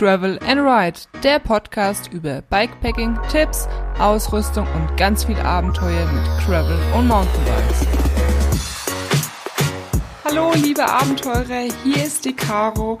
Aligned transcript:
Travel 0.00 0.38
and 0.46 0.62
Ride, 0.62 0.98
der 1.22 1.38
Podcast 1.40 2.10
über 2.10 2.40
Bikepacking, 2.40 3.18
Tipps, 3.30 3.68
Ausrüstung 3.98 4.66
und 4.74 4.96
ganz 4.96 5.24
viel 5.24 5.36
Abenteuer 5.36 6.10
mit 6.10 6.24
Travel 6.42 6.78
und 6.96 7.06
Mountainbikes. 7.06 7.86
Hallo 10.24 10.54
liebe 10.54 10.88
Abenteurer, 10.88 11.68
hier 11.84 12.02
ist 12.02 12.24
die 12.24 12.32
Caro. 12.32 12.98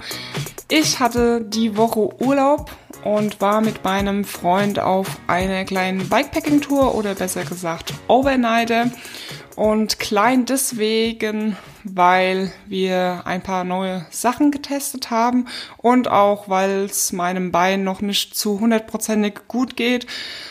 Ich 0.68 1.00
hatte 1.00 1.40
die 1.40 1.74
Woche 1.74 2.10
Urlaub 2.22 2.70
und 3.02 3.40
war 3.40 3.62
mit 3.62 3.82
meinem 3.82 4.24
Freund 4.24 4.78
auf 4.78 5.06
einer 5.26 5.64
kleinen 5.64 6.06
Bikepacking-Tour 6.06 6.94
oder 6.94 7.14
besser 7.14 7.46
gesagt 7.46 7.94
Overnighter. 8.08 8.90
Und 9.56 9.98
klein 9.98 10.46
deswegen, 10.46 11.56
weil 11.84 12.52
wir 12.66 13.22
ein 13.24 13.42
paar 13.42 13.64
neue 13.64 14.06
Sachen 14.10 14.50
getestet 14.50 15.10
haben 15.10 15.46
und 15.76 16.08
auch, 16.08 16.48
weil 16.48 16.84
es 16.84 17.12
meinem 17.12 17.52
Bein 17.52 17.84
noch 17.84 18.00
nicht 18.00 18.36
zu 18.36 18.60
hundertprozentig 18.60 19.40
gut 19.48 19.76
geht. 19.76 20.06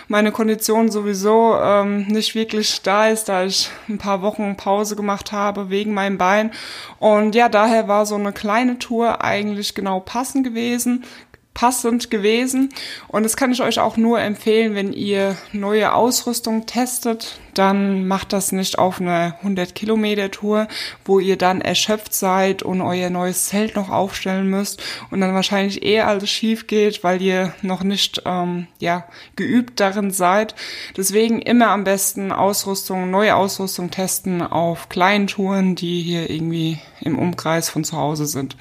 Meine 0.07 0.31
Kondition 0.31 0.91
sowieso 0.91 1.55
ähm, 1.55 2.07
nicht 2.07 2.35
wirklich 2.35 2.81
da 2.81 3.07
ist, 3.07 3.29
da 3.29 3.45
ich 3.45 3.69
ein 3.87 3.97
paar 3.97 4.21
Wochen 4.21 4.57
Pause 4.57 4.95
gemacht 4.95 5.31
habe 5.31 5.69
wegen 5.69 5.93
meinem 5.93 6.17
Bein. 6.17 6.51
Und 6.99 7.35
ja, 7.35 7.49
daher 7.49 7.87
war 7.87 8.05
so 8.05 8.15
eine 8.15 8.33
kleine 8.33 8.79
Tour 8.79 9.23
eigentlich 9.23 9.75
genau 9.75 9.99
passend 10.01 10.43
gewesen 10.43 11.03
passend 11.53 12.09
gewesen. 12.09 12.69
Und 13.07 13.23
das 13.23 13.35
kann 13.35 13.51
ich 13.51 13.61
euch 13.61 13.79
auch 13.79 13.97
nur 13.97 14.19
empfehlen, 14.21 14.75
wenn 14.75 14.93
ihr 14.93 15.35
neue 15.51 15.93
Ausrüstung 15.93 16.65
testet, 16.65 17.39
dann 17.53 18.07
macht 18.07 18.31
das 18.31 18.53
nicht 18.53 18.79
auf 18.79 19.01
eine 19.01 19.35
100 19.39 19.75
Kilometer 19.75 20.31
Tour, 20.31 20.69
wo 21.03 21.19
ihr 21.19 21.37
dann 21.37 21.59
erschöpft 21.59 22.13
seid 22.13 22.63
und 22.63 22.79
euer 22.79 23.09
neues 23.09 23.47
Zelt 23.47 23.75
noch 23.75 23.89
aufstellen 23.89 24.47
müsst 24.49 24.81
und 25.11 25.19
dann 25.19 25.33
wahrscheinlich 25.33 25.83
eher 25.83 26.07
alles 26.07 26.29
schief 26.29 26.67
geht, 26.67 27.03
weil 27.03 27.21
ihr 27.21 27.53
noch 27.61 27.83
nicht 27.83 28.21
ähm, 28.25 28.67
ja 28.79 29.05
geübt 29.35 29.81
darin 29.81 30.11
seid. 30.11 30.55
Deswegen 30.95 31.41
immer 31.41 31.67
am 31.67 31.83
besten 31.83 32.31
Ausrüstung, 32.31 33.09
neue 33.09 33.35
Ausrüstung 33.35 33.91
testen 33.91 34.41
auf 34.41 34.87
kleinen 34.87 35.27
Touren, 35.27 35.75
die 35.75 36.01
hier 36.01 36.29
irgendwie 36.29 36.79
im 37.01 37.19
Umkreis 37.19 37.69
von 37.69 37.83
zu 37.83 37.97
Hause 37.97 38.25
sind. 38.25 38.55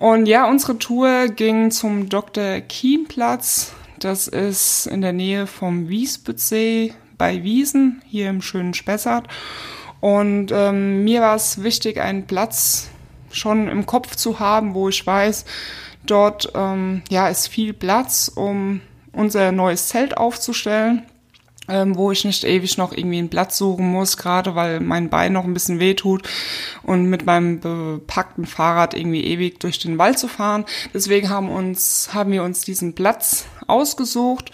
Und 0.00 0.24
ja, 0.24 0.48
unsere 0.48 0.78
Tour 0.78 1.28
ging 1.28 1.70
zum 1.70 2.08
Dr. 2.08 2.62
Kienplatz. 2.62 3.74
Das 3.98 4.28
ist 4.28 4.86
in 4.86 5.02
der 5.02 5.12
Nähe 5.12 5.46
vom 5.46 5.90
Wiesbüttsee 5.90 6.94
bei 7.18 7.44
Wiesen, 7.44 8.00
hier 8.06 8.30
im 8.30 8.40
schönen 8.40 8.72
Spessart. 8.72 9.28
Und 10.00 10.52
ähm, 10.52 11.04
mir 11.04 11.20
war 11.20 11.36
es 11.36 11.62
wichtig, 11.62 12.00
einen 12.00 12.26
Platz 12.26 12.88
schon 13.30 13.68
im 13.68 13.84
Kopf 13.84 14.16
zu 14.16 14.40
haben, 14.40 14.72
wo 14.72 14.88
ich 14.88 15.06
weiß, 15.06 15.44
dort 16.06 16.50
ähm, 16.54 17.02
ja, 17.10 17.28
ist 17.28 17.48
viel 17.48 17.74
Platz, 17.74 18.32
um 18.34 18.80
unser 19.12 19.52
neues 19.52 19.88
Zelt 19.88 20.16
aufzustellen 20.16 21.04
ähm, 21.70 21.96
wo 21.96 22.10
ich 22.10 22.24
nicht 22.24 22.44
ewig 22.44 22.76
noch 22.76 22.92
irgendwie 22.92 23.18
einen 23.18 23.30
Platz 23.30 23.56
suchen 23.56 23.90
muss, 23.90 24.16
gerade 24.16 24.54
weil 24.54 24.80
mein 24.80 25.08
Bein 25.08 25.32
noch 25.32 25.44
ein 25.44 25.54
bisschen 25.54 25.80
weh 25.80 25.94
tut 25.94 26.28
und 26.82 27.06
mit 27.06 27.24
meinem 27.24 27.60
bepackten 27.60 28.46
Fahrrad 28.46 28.94
irgendwie 28.94 29.24
ewig 29.24 29.60
durch 29.60 29.78
den 29.78 29.98
Wald 29.98 30.18
zu 30.18 30.28
fahren. 30.28 30.64
Deswegen 30.92 31.30
haben 31.30 31.48
uns, 31.48 32.10
haben 32.12 32.32
wir 32.32 32.42
uns 32.42 32.62
diesen 32.62 32.94
Platz 32.94 33.46
ausgesucht 33.66 34.50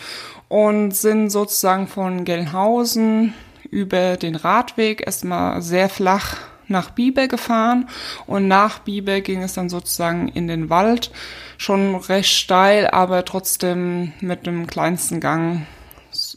und 0.49 0.95
sind 0.95 1.31
sozusagen 1.31 1.89
von 1.89 2.25
Gelnhausen 2.25 3.35
über 3.71 4.17
den 4.17 4.37
Radweg 4.37 5.05
erstmal 5.05 5.61
sehr 5.63 5.89
flach 5.89 6.37
nach 6.69 6.91
Biber 6.91 7.29
gefahren 7.29 7.89
und 8.27 8.49
nach 8.49 8.81
Biber 8.81 9.21
ging 9.21 9.43
es 9.43 9.55
dann 9.55 9.69
sozusagen 9.69 10.29
in 10.29 10.49
den 10.49 10.69
Wald. 10.69 11.11
Schon 11.59 11.95
recht 11.95 12.35
steil, 12.35 12.89
aber 12.89 13.25
trotzdem 13.25 14.13
mit 14.21 14.47
dem 14.47 14.67
kleinsten 14.67 15.21
Gang 15.21 15.67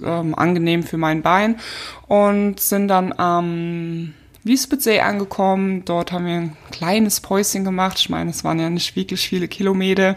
ähm, 0.03 0.35
angenehm 0.35 0.83
für 0.83 0.97
mein 0.97 1.21
Bein 1.21 1.59
und 2.07 2.59
sind 2.59 2.87
dann 2.87 3.13
am 3.17 4.13
Wiesbüttsee 4.43 5.01
angekommen. 5.01 5.83
Dort 5.85 6.11
haben 6.11 6.25
wir 6.25 6.33
ein 6.33 6.57
kleines 6.71 7.19
Päuschen 7.19 7.63
gemacht. 7.63 7.97
Ich 7.99 8.09
meine, 8.09 8.29
es 8.29 8.43
waren 8.43 8.59
ja 8.59 8.69
nicht 8.69 8.95
wirklich 8.95 9.27
viele 9.27 9.47
Kilometer 9.47 10.15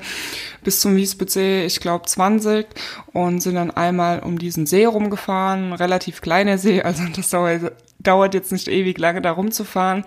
bis 0.63 0.81
zum 0.81 0.97
Wiesbüttsee, 0.97 1.65
ich 1.65 1.81
glaube 1.81 2.07
20 2.07 2.67
und 3.13 3.41
sind 3.41 3.57
dann 3.57 3.71
einmal 3.71 4.21
um 4.21 4.39
diesen 4.39 4.67
See 4.67 4.85
rumgefahren. 4.85 5.73
Relativ 5.73 6.21
kleiner 6.21 6.59
See, 6.59 6.83
also 6.83 7.03
das 7.15 7.31
dauert, 7.99 8.35
jetzt 8.35 8.53
nicht 8.53 8.69
ewig 8.69 8.99
lange 8.99 9.23
da 9.23 9.33
rumzufahren. 9.33 10.05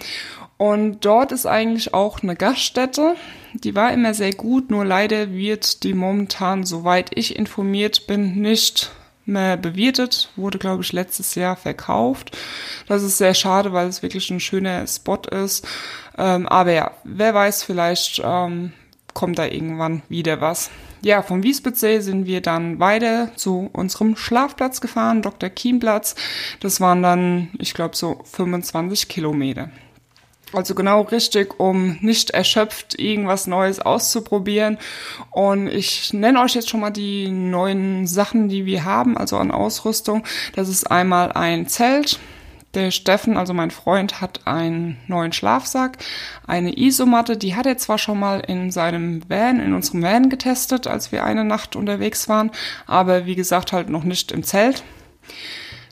Und 0.57 1.03
dort 1.03 1.33
ist 1.33 1.45
eigentlich 1.45 1.93
auch 1.93 2.23
eine 2.23 2.35
Gaststätte. 2.35 3.15
Die 3.53 3.75
war 3.75 3.91
immer 3.91 4.13
sehr 4.13 4.33
gut, 4.33 4.71
nur 4.71 4.85
leider 4.85 5.33
wird 5.33 5.83
die 5.83 5.93
momentan, 5.93 6.63
soweit 6.63 7.11
ich 7.15 7.35
informiert 7.35 8.07
bin, 8.07 8.39
nicht 8.39 8.91
bewirtet, 9.25 10.29
wurde, 10.35 10.57
glaube 10.57 10.83
ich, 10.83 10.93
letztes 10.93 11.35
Jahr 11.35 11.55
verkauft. 11.55 12.37
Das 12.87 13.03
ist 13.03 13.17
sehr 13.17 13.33
schade, 13.33 13.73
weil 13.73 13.87
es 13.87 14.03
wirklich 14.03 14.29
ein 14.29 14.39
schöner 14.39 14.85
Spot 14.87 15.21
ist. 15.31 15.67
Ähm, 16.17 16.47
aber 16.47 16.71
ja, 16.71 16.91
wer 17.03 17.33
weiß, 17.33 17.63
vielleicht 17.63 18.21
ähm, 18.23 18.73
kommt 19.13 19.39
da 19.39 19.45
irgendwann 19.45 20.03
wieder 20.09 20.41
was. 20.41 20.69
Ja, 21.01 21.21
vom 21.21 21.43
Wiesbüttsee 21.43 21.99
sind 21.99 22.25
wir 22.25 22.41
dann 22.41 22.79
weiter 22.79 23.29
zu 23.35 23.69
unserem 23.73 24.15
Schlafplatz 24.15 24.81
gefahren, 24.81 25.21
Dr. 25.21 25.49
Kienplatz. 25.49 26.15
Das 26.61 26.81
waren 26.81 27.03
dann, 27.03 27.49
ich 27.59 27.73
glaube, 27.73 27.95
so 27.95 28.21
25 28.23 29.07
Kilometer. 29.07 29.69
Also 30.53 30.75
genau 30.75 31.01
richtig, 31.01 31.59
um 31.59 31.97
nicht 32.01 32.29
erschöpft 32.29 32.97
irgendwas 32.99 33.47
Neues 33.47 33.79
auszuprobieren. 33.79 34.77
Und 35.31 35.67
ich 35.67 36.13
nenne 36.13 36.41
euch 36.41 36.55
jetzt 36.55 36.69
schon 36.69 36.79
mal 36.79 36.91
die 36.91 37.29
neuen 37.29 38.07
Sachen, 38.07 38.47
die 38.47 38.65
wir 38.65 38.85
haben, 38.85 39.17
also 39.17 39.37
an 39.37 39.51
Ausrüstung. 39.51 40.23
Das 40.53 40.69
ist 40.69 40.89
einmal 40.89 41.31
ein 41.33 41.67
Zelt. 41.67 42.19
Der 42.73 42.91
Steffen, 42.91 43.37
also 43.37 43.53
mein 43.53 43.71
Freund, 43.71 44.19
hat 44.19 44.47
einen 44.47 44.97
neuen 45.07 45.31
Schlafsack, 45.31 45.97
eine 46.45 46.77
Isomatte, 46.77 47.37
die 47.37 47.55
hat 47.55 47.65
er 47.65 47.77
zwar 47.77 47.97
schon 47.97 48.19
mal 48.19 48.41
in 48.41 48.69
seinem 48.69 49.21
Van, 49.29 49.61
in 49.61 49.73
unserem 49.73 50.03
Van 50.03 50.29
getestet, 50.29 50.85
als 50.85 51.13
wir 51.13 51.23
eine 51.23 51.45
Nacht 51.45 51.77
unterwegs 51.77 52.27
waren, 52.27 52.51
aber 52.85 53.25
wie 53.25 53.35
gesagt 53.35 53.71
halt 53.71 53.89
noch 53.89 54.03
nicht 54.03 54.33
im 54.33 54.43
Zelt. 54.43 54.83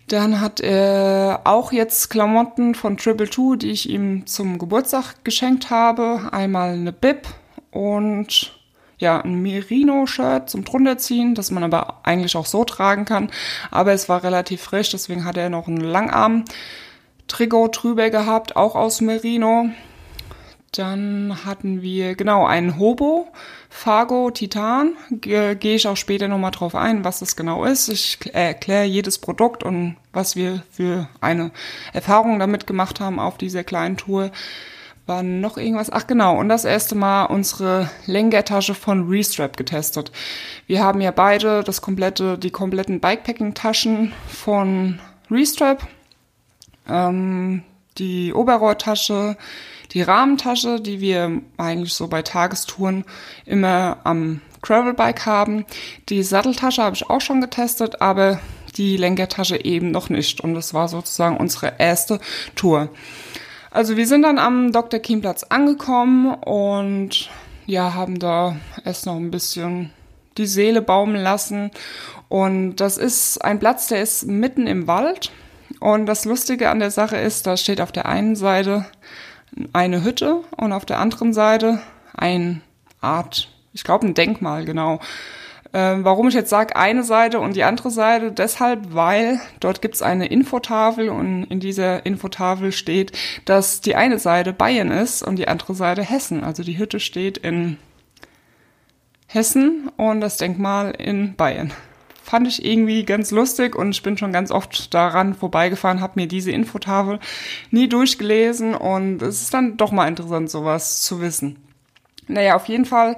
Dann 0.08 0.42
hat 0.42 0.60
er 0.60 1.42
auch 1.46 1.72
jetzt 1.72 2.10
Klamotten 2.10 2.76
von 2.76 2.98
Triple 2.98 3.30
Two, 3.30 3.56
die 3.56 3.72
ich 3.72 3.90
ihm 3.90 4.28
zum 4.28 4.58
Geburtstag 4.60 5.24
geschenkt 5.24 5.70
habe. 5.70 6.30
Einmal 6.32 6.74
eine 6.74 6.92
Bib 6.92 7.28
und 7.72 8.54
ja, 8.98 9.22
ein 9.22 9.42
Merino-Shirt 9.42 10.50
zum 10.50 10.64
drunterziehen, 10.64 11.36
das 11.36 11.52
man 11.52 11.64
aber 11.64 12.00
eigentlich 12.04 12.36
auch 12.36 12.46
so 12.46 12.64
tragen 12.64 13.06
kann. 13.06 13.30
Aber 13.72 13.94
es 13.94 14.08
war 14.08 14.24
relativ 14.24 14.62
frisch, 14.62 14.92
deswegen 14.92 15.26
hat 15.26 15.38
er 15.38 15.50
noch 15.50 15.68
einen 15.68 15.82
Langarm-Trikot 15.82 17.70
drüber 17.70 18.10
gehabt, 18.10 18.56
auch 18.56 18.76
aus 18.76 19.02
Merino. 19.02 19.70
Dann 20.72 21.38
hatten 21.46 21.82
wir, 21.82 22.16
genau, 22.16 22.46
einen 22.46 22.80
Hobo, 22.80 23.28
Fargo 23.76 24.30
Titan. 24.30 24.94
Gehe 25.10 25.58
ich 25.60 25.88
auch 25.88 25.98
später 25.98 26.28
nochmal 26.28 26.52
drauf 26.52 26.76
ein, 26.76 27.04
was 27.04 27.20
das 27.20 27.36
genau 27.36 27.66
ist. 27.66 27.90
Ich 27.90 28.20
erkläre 28.32 28.86
jedes 28.86 29.18
Produkt 29.18 29.64
und 29.64 29.98
was 30.14 30.36
wir 30.38 30.64
für 30.72 31.10
eine 31.20 31.52
Erfahrung 31.92 32.40
damit 32.40 32.68
gemacht 32.68 33.02
haben 33.02 33.20
auf 33.20 33.38
dieser 33.38 33.64
kleinen 33.66 33.98
Tour. 33.98 34.32
War 35.06 35.24
noch 35.24 35.58
irgendwas? 35.58 35.92
Ach 35.92 36.08
genau, 36.08 36.40
und 36.40 36.48
das 36.48 36.64
erste 36.64 36.96
Mal 36.96 37.26
unsere 37.26 37.90
Lenkertasche 38.06 38.76
von 38.76 39.10
Restrap 39.10 39.58
getestet. 39.58 40.12
Wir 40.66 40.82
haben 40.82 41.02
ja 41.02 41.12
beide 41.12 41.62
das 41.64 41.82
komplette, 41.82 42.38
die 42.38 42.52
kompletten 42.52 43.02
Bikepacking-Taschen 43.02 44.14
von 44.30 45.00
Restrap. 45.30 45.86
Ähm, 46.88 47.64
die 47.98 48.34
Oberrohrtasche, 48.34 49.36
die 49.94 50.02
Rahmentasche, 50.02 50.82
die 50.82 51.00
wir 51.00 51.42
eigentlich 51.58 51.94
so 51.94 52.08
bei 52.08 52.22
Tagestouren 52.22 53.06
immer 53.46 53.98
am 54.04 54.42
Gravelbike 54.62 55.26
haben. 55.26 55.66
Die 56.10 56.24
Satteltasche 56.24 56.84
habe 56.84 56.96
ich 56.96 57.10
auch 57.10 57.22
schon 57.22 57.42
getestet, 57.42 58.02
aber 58.02 58.40
die 58.78 58.98
Lenkertasche 58.98 59.64
eben 59.64 59.92
noch 59.92 60.10
nicht. 60.10 60.42
Und 60.42 60.56
das 60.56 60.74
war 60.74 60.88
sozusagen 60.88 61.38
unsere 61.38 61.74
erste 61.78 62.20
Tour. 62.56 62.90
Also 63.70 63.98
wir 63.98 64.08
sind 64.08 64.24
dann 64.24 64.40
am 64.40 64.72
Dr. 64.72 65.00
Kienplatz 65.00 65.44
angekommen 65.44 66.34
und 66.36 67.30
ja, 67.66 67.94
haben 67.94 68.20
da 68.20 68.58
erst 68.84 69.06
noch 69.06 69.16
ein 69.16 69.32
bisschen 69.32 69.92
die 70.38 70.48
Seele 70.48 70.82
baumeln 70.82 71.24
lassen. 71.24 71.72
Und 72.30 72.78
das 72.78 72.98
ist 72.98 73.44
ein 73.44 73.60
Platz, 73.60 73.88
der 73.88 74.02
ist 74.02 74.26
mitten 74.26 74.68
im 74.68 74.88
Wald. 74.88 75.32
Und 75.80 76.06
das 76.06 76.26
Lustige 76.26 76.70
an 76.70 76.80
der 76.80 76.92
Sache 76.92 77.18
ist, 77.18 77.46
da 77.46 77.58
steht 77.58 77.82
auf 77.82 77.92
der 77.92 78.08
einen 78.08 78.36
Seite 78.36 78.86
eine 79.74 80.04
Hütte 80.04 80.42
und 80.58 80.74
auf 80.74 80.86
der 80.86 81.00
anderen 81.00 81.34
Seite 81.34 81.82
ein 82.16 82.62
Art, 83.02 83.50
ich 83.74 83.84
glaube 83.84 84.08
ein 84.08 84.14
Denkmal, 84.14 84.66
genau. 84.66 85.00
Ähm, 85.76 86.04
warum 86.04 86.28
ich 86.28 86.36
jetzt 86.36 86.52
sage 86.52 86.76
eine 86.76 87.04
Seite 87.04 87.40
und 87.40 87.56
die 87.56 87.64
andere 87.64 87.90
Seite, 87.90 88.32
deshalb, 88.32 88.94
weil 88.94 89.40
dort 89.60 89.82
gibt's 89.82 90.04
eine 90.04 90.28
Infotafel 90.28 91.10
und 91.10 91.46
in 91.46 91.60
dieser 91.60 92.06
Infotafel 92.06 92.72
steht, 92.72 93.12
dass 93.46 93.82
die 93.82 93.96
eine 93.96 94.20
Seite 94.20 94.54
Bayern 94.54 94.92
ist 94.92 95.24
und 95.24 95.38
die 95.38 95.48
andere 95.48 95.74
Seite 95.74 96.04
Hessen. 96.04 96.44
Also 96.44 96.64
die 96.64 96.78
Hütte 96.78 97.00
steht 97.00 97.40
in 97.40 97.78
Hessen 99.26 99.90
und 99.98 100.22
das 100.22 100.38
Denkmal 100.38 100.92
in 100.92 101.36
Bayern. 101.36 101.74
Fand 102.24 102.48
ich 102.48 102.64
irgendwie 102.64 103.04
ganz 103.04 103.32
lustig 103.32 103.76
und 103.76 103.92
ich 103.92 104.02
bin 104.02 104.18
schon 104.18 104.32
ganz 104.32 104.50
oft 104.50 104.94
daran 104.94 105.34
vorbeigefahren, 105.34 106.00
habe 106.00 106.14
mir 106.16 106.28
diese 106.28 106.52
Infotafel 106.52 107.20
nie 107.70 107.90
durchgelesen 107.90 108.76
und 108.76 109.22
es 109.22 109.42
ist 109.42 109.54
dann 109.54 109.76
doch 109.76 109.92
mal 109.92 110.08
interessant, 110.08 110.50
sowas 110.50 111.02
zu 111.02 111.20
wissen. 111.20 111.58
Naja, 112.28 112.56
auf 112.56 112.68
jeden 112.68 112.86
Fall 112.86 113.18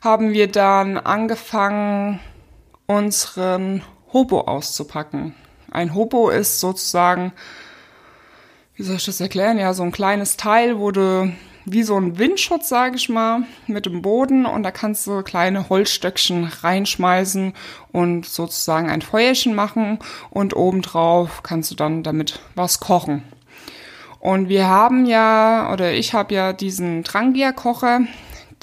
haben 0.00 0.32
wir 0.32 0.50
dann 0.50 0.96
angefangen, 0.96 2.20
unseren 2.86 3.82
Hobo 4.14 4.40
auszupacken. 4.40 5.34
Ein 5.70 5.94
Hobo 5.94 6.30
ist 6.30 6.58
sozusagen, 6.58 7.32
wie 8.76 8.82
soll 8.82 8.96
ich 8.96 9.04
das 9.04 9.20
erklären? 9.20 9.58
Ja, 9.58 9.74
so 9.74 9.82
ein 9.82 9.92
kleines 9.92 10.38
Teil, 10.38 10.78
wo 10.78 10.90
du 10.90 11.30
wie 11.72 11.82
so 11.82 11.98
ein 11.98 12.18
Windschutz, 12.18 12.68
sage 12.68 12.96
ich 12.96 13.08
mal, 13.08 13.42
mit 13.66 13.86
dem 13.86 14.02
Boden 14.02 14.46
und 14.46 14.62
da 14.62 14.70
kannst 14.70 15.06
du 15.06 15.22
kleine 15.22 15.68
Holzstöckchen 15.68 16.44
reinschmeißen 16.44 17.52
und 17.92 18.26
sozusagen 18.26 18.90
ein 18.90 19.02
Feuerchen 19.02 19.54
machen 19.54 19.98
und 20.30 20.56
obendrauf 20.56 21.42
kannst 21.42 21.70
du 21.70 21.74
dann 21.74 22.02
damit 22.02 22.40
was 22.54 22.80
kochen. 22.80 23.22
Und 24.20 24.48
wir 24.48 24.66
haben 24.66 25.06
ja, 25.06 25.72
oder 25.72 25.92
ich 25.92 26.12
habe 26.12 26.34
ja 26.34 26.52
diesen 26.52 27.04
Trangia-Kocher, 27.04 28.00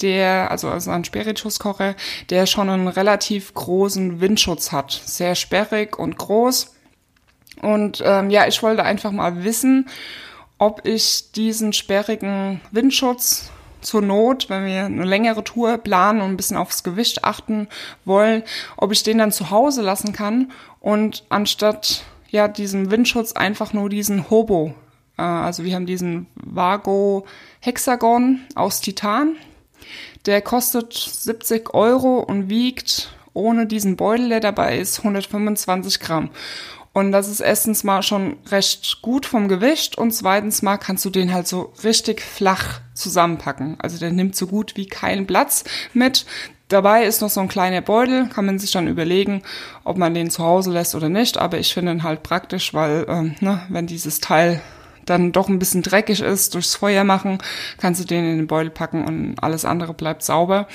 der, 0.02 0.50
also, 0.50 0.68
also 0.68 0.90
ein 0.90 1.04
Spirituskocher, 1.04 1.94
der 2.28 2.46
schon 2.46 2.68
einen 2.68 2.88
relativ 2.88 3.54
großen 3.54 4.20
Windschutz 4.20 4.72
hat. 4.72 4.92
Sehr 4.92 5.34
sperrig 5.34 5.98
und 5.98 6.18
groß. 6.18 6.74
Und 7.62 8.02
ähm, 8.04 8.28
ja, 8.28 8.46
ich 8.46 8.62
wollte 8.62 8.82
einfach 8.82 9.12
mal 9.12 9.44
wissen, 9.44 9.88
ob 10.58 10.86
ich 10.86 11.32
diesen 11.32 11.72
sperrigen 11.72 12.60
Windschutz 12.70 13.50
zur 13.80 14.02
Not, 14.02 14.48
wenn 14.48 14.66
wir 14.66 14.86
eine 14.86 15.04
längere 15.04 15.44
Tour 15.44 15.78
planen 15.78 16.20
und 16.20 16.30
ein 16.30 16.36
bisschen 16.36 16.56
aufs 16.56 16.82
Gewicht 16.82 17.24
achten 17.24 17.68
wollen, 18.04 18.42
ob 18.76 18.92
ich 18.92 19.02
den 19.02 19.18
dann 19.18 19.32
zu 19.32 19.50
Hause 19.50 19.82
lassen 19.82 20.12
kann 20.12 20.50
und 20.80 21.24
anstatt 21.28 22.04
ja 22.28 22.48
diesem 22.48 22.90
Windschutz 22.90 23.32
einfach 23.32 23.72
nur 23.72 23.88
diesen 23.88 24.28
Hobo, 24.28 24.74
äh, 25.18 25.22
also 25.22 25.64
wir 25.64 25.74
haben 25.74 25.86
diesen 25.86 26.26
Vago 26.34 27.26
Hexagon 27.60 28.40
aus 28.54 28.80
Titan, 28.80 29.36
der 30.26 30.42
kostet 30.42 30.92
70 30.92 31.74
Euro 31.74 32.18
und 32.18 32.48
wiegt 32.48 33.12
ohne 33.32 33.66
diesen 33.66 33.96
Beutel, 33.96 34.30
der 34.30 34.40
dabei 34.40 34.78
ist, 34.78 34.98
125 34.98 36.00
Gramm. 36.00 36.30
Und 36.96 37.12
das 37.12 37.28
ist 37.28 37.40
erstens 37.40 37.84
mal 37.84 38.02
schon 38.02 38.38
recht 38.50 39.02
gut 39.02 39.26
vom 39.26 39.48
Gewicht 39.48 39.98
und 39.98 40.12
zweitens 40.12 40.62
mal 40.62 40.78
kannst 40.78 41.04
du 41.04 41.10
den 41.10 41.30
halt 41.30 41.46
so 41.46 41.74
richtig 41.84 42.22
flach 42.22 42.80
zusammenpacken. 42.94 43.76
Also 43.78 43.98
der 43.98 44.12
nimmt 44.12 44.34
so 44.34 44.46
gut 44.46 44.78
wie 44.78 44.86
keinen 44.86 45.26
Platz 45.26 45.64
mit. 45.92 46.24
Dabei 46.68 47.04
ist 47.04 47.20
noch 47.20 47.28
so 47.28 47.40
ein 47.40 47.48
kleiner 47.48 47.82
Beutel, 47.82 48.30
kann 48.30 48.46
man 48.46 48.58
sich 48.58 48.70
dann 48.70 48.88
überlegen, 48.88 49.42
ob 49.84 49.98
man 49.98 50.14
den 50.14 50.30
zu 50.30 50.42
Hause 50.42 50.72
lässt 50.72 50.94
oder 50.94 51.10
nicht. 51.10 51.36
Aber 51.36 51.58
ich 51.58 51.74
finde 51.74 51.92
ihn 51.92 52.02
halt 52.02 52.22
praktisch, 52.22 52.72
weil 52.72 53.04
ähm, 53.10 53.34
ne, 53.40 53.60
wenn 53.68 53.86
dieses 53.86 54.20
Teil 54.20 54.62
dann 55.06 55.32
doch 55.32 55.48
ein 55.48 55.58
bisschen 55.58 55.82
dreckig 55.82 56.20
ist, 56.20 56.54
durchs 56.54 56.74
Feuer 56.74 57.04
machen, 57.04 57.38
kannst 57.78 58.00
du 58.00 58.04
den 58.04 58.24
in 58.24 58.36
den 58.38 58.46
Beutel 58.46 58.70
packen 58.70 59.04
und 59.04 59.36
alles 59.42 59.64
andere 59.64 59.94
bleibt 59.94 60.22
sauber. 60.22 60.66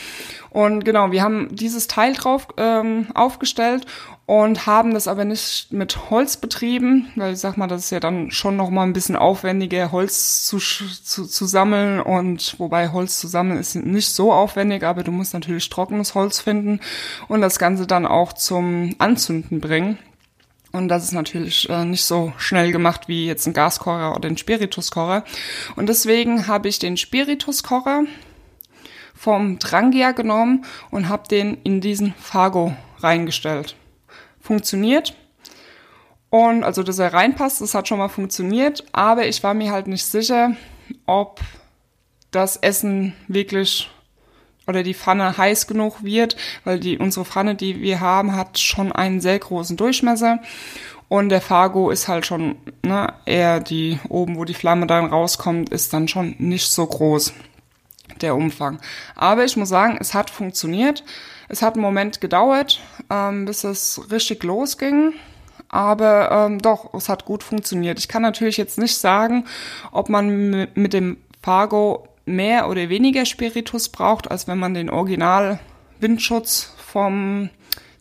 Und 0.50 0.84
genau, 0.84 1.12
wir 1.12 1.22
haben 1.22 1.50
dieses 1.52 1.88
Teil 1.88 2.14
drauf 2.14 2.48
ähm, 2.58 3.08
aufgestellt 3.14 3.86
und 4.26 4.66
haben 4.66 4.94
das 4.94 5.08
aber 5.08 5.26
nicht 5.26 5.74
mit 5.74 6.10
Holz 6.10 6.38
betrieben, 6.38 7.08
weil 7.16 7.34
ich 7.34 7.40
sag 7.40 7.58
mal, 7.58 7.68
das 7.68 7.86
ist 7.86 7.90
ja 7.90 8.00
dann 8.00 8.32
schon 8.32 8.56
noch 8.56 8.70
mal 8.70 8.84
ein 8.84 8.94
bisschen 8.94 9.16
aufwendiger, 9.16 9.92
Holz 9.92 10.46
zu, 10.46 10.58
zu, 10.58 11.26
zu 11.26 11.46
sammeln 11.46 12.00
und 12.00 12.56
wobei 12.58 12.90
Holz 12.90 13.20
zu 13.20 13.28
sammeln 13.28 13.60
ist 13.60 13.76
nicht 13.76 14.10
so 14.10 14.32
aufwendig, 14.32 14.84
aber 14.84 15.04
du 15.04 15.12
musst 15.12 15.34
natürlich 15.34 15.70
trockenes 15.70 16.16
Holz 16.16 16.40
finden 16.40 16.80
und 17.28 17.42
das 17.42 17.60
Ganze 17.60 17.88
dann 17.88 18.06
auch 18.06 18.34
zum 18.34 18.96
Anzünden 19.00 19.60
bringen. 19.60 19.98
Und 20.72 20.88
das 20.88 21.04
ist 21.04 21.12
natürlich 21.12 21.70
äh, 21.70 21.84
nicht 21.84 22.06
so 22.06 22.32
schnell 22.38 22.72
gemacht 22.72 23.08
wie 23.08 23.26
jetzt 23.26 23.46
ein 23.46 23.54
Gaskocher 23.54 24.16
oder 24.16 24.30
ein 24.30 24.38
Spirituskocher. 24.38 25.26
Und 25.76 25.90
deswegen 25.90 26.48
habe 26.48 26.70
ich 26.70 26.80
den 26.80 26.96
Spirituskocher 26.96 28.04
vom 29.14 29.60
Drangia 29.60 30.14
genommen 30.14 30.64
und 30.90 31.10
habe 31.10 31.28
den 31.28 31.58
in 31.64 31.82
diesen 31.82 32.14
Fargo 32.14 32.74
reingestellt. 33.00 33.76
Funktioniert. 34.52 35.14
Und 36.30 36.66
also, 36.66 36.84
dass 36.84 37.00
er 37.00 37.14
reinpasst, 37.14 37.62
das 37.62 37.74
hat 37.74 37.88
schon 37.88 38.00
mal 38.00 38.10
funktioniert. 38.10 38.84
Aber 38.92 39.26
ich 39.26 39.42
war 39.44 39.54
mir 39.54 39.72
halt 39.72 39.88
nicht 39.88 40.06
sicher, 40.06 40.58
ob 41.06 41.40
das 42.32 42.58
Essen 42.58 43.14
wirklich 43.30 43.90
oder 44.68 44.84
die 44.84 44.94
Pfanne 44.94 45.38
heiß 45.38 45.68
genug 45.68 46.04
wird, 46.04 46.36
weil 46.66 46.82
die 46.82 46.98
unsere 46.98 47.24
Pfanne, 47.24 47.56
die 47.56 47.80
wir 47.80 48.02
haben, 48.02 48.36
hat 48.36 48.60
schon 48.60 48.92
einen 48.92 49.22
sehr 49.22 49.40
großen 49.40 49.78
Durchmesser 49.78 50.40
und 51.08 51.30
der 51.30 51.40
Fargo 51.40 51.90
ist 51.90 52.10
halt 52.10 52.26
schon 52.26 52.58
ne, 52.84 53.14
eher 53.26 53.62
die 53.62 54.00
oben, 54.10 54.36
wo 54.36 54.44
die 54.44 54.54
Flamme 54.54 54.86
dann 54.86 55.06
rauskommt, 55.06 55.70
ist 55.70 55.94
dann 55.94 56.10
schon 56.10 56.36
nicht 56.40 56.70
so 56.70 56.86
groß 56.86 57.32
der 58.22 58.36
Umfang. 58.36 58.82
Aber 59.16 59.46
ich 59.46 59.56
muss 59.56 59.70
sagen, 59.70 59.98
es 60.02 60.14
hat 60.14 60.30
funktioniert. 60.30 61.06
Es 61.52 61.62
hat 61.62 61.74
einen 61.74 61.84
Moment 61.84 62.22
gedauert, 62.22 62.80
ähm, 63.10 63.44
bis 63.44 63.66
es 63.66 64.10
richtig 64.10 64.44
losging. 64.44 65.14
Aber 65.68 66.32
ähm, 66.32 66.60
doch, 66.60 66.94
es 66.94 67.10
hat 67.10 67.26
gut 67.26 67.44
funktioniert. 67.44 68.00
Ich 68.00 68.08
kann 68.08 68.22
natürlich 68.22 68.58
jetzt 68.58 68.78
nicht 68.78 68.98
sagen, 68.98 69.46
ob 69.92 70.10
man 70.10 70.68
mit 70.74 70.94
dem 70.94 71.18
Fargo 71.42 72.08
mehr 72.26 72.70
oder 72.70 72.88
weniger 72.90 73.26
Spiritus 73.26 73.90
braucht, 73.90 74.32
als 74.32 74.48
wenn 74.48 74.60
man 74.60 74.74
den 74.74 74.90
Original 74.90 75.60
Windschutz 76.00 76.74
vom 76.78 77.50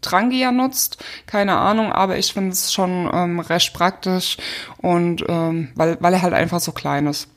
Trangia 0.01 0.53
nutzt. 0.53 1.05
Keine 1.27 1.57
Ahnung, 1.57 1.93
aber 1.93 2.19
ich 2.19 2.33
finde 2.33 2.51
es 2.53 2.73
schon 2.73 3.11
ähm, 3.13 3.41
recht 3.41 3.75
praktisch 3.75 4.37
und 4.79 5.25
ähm, 5.29 5.71
weil, 5.75 5.97
weil 6.01 6.15
er 6.15 6.23
halt 6.23 6.35
einfach 6.35 6.61
so 6.61 6.73
klein 6.73 7.07
ist. 7.07 7.29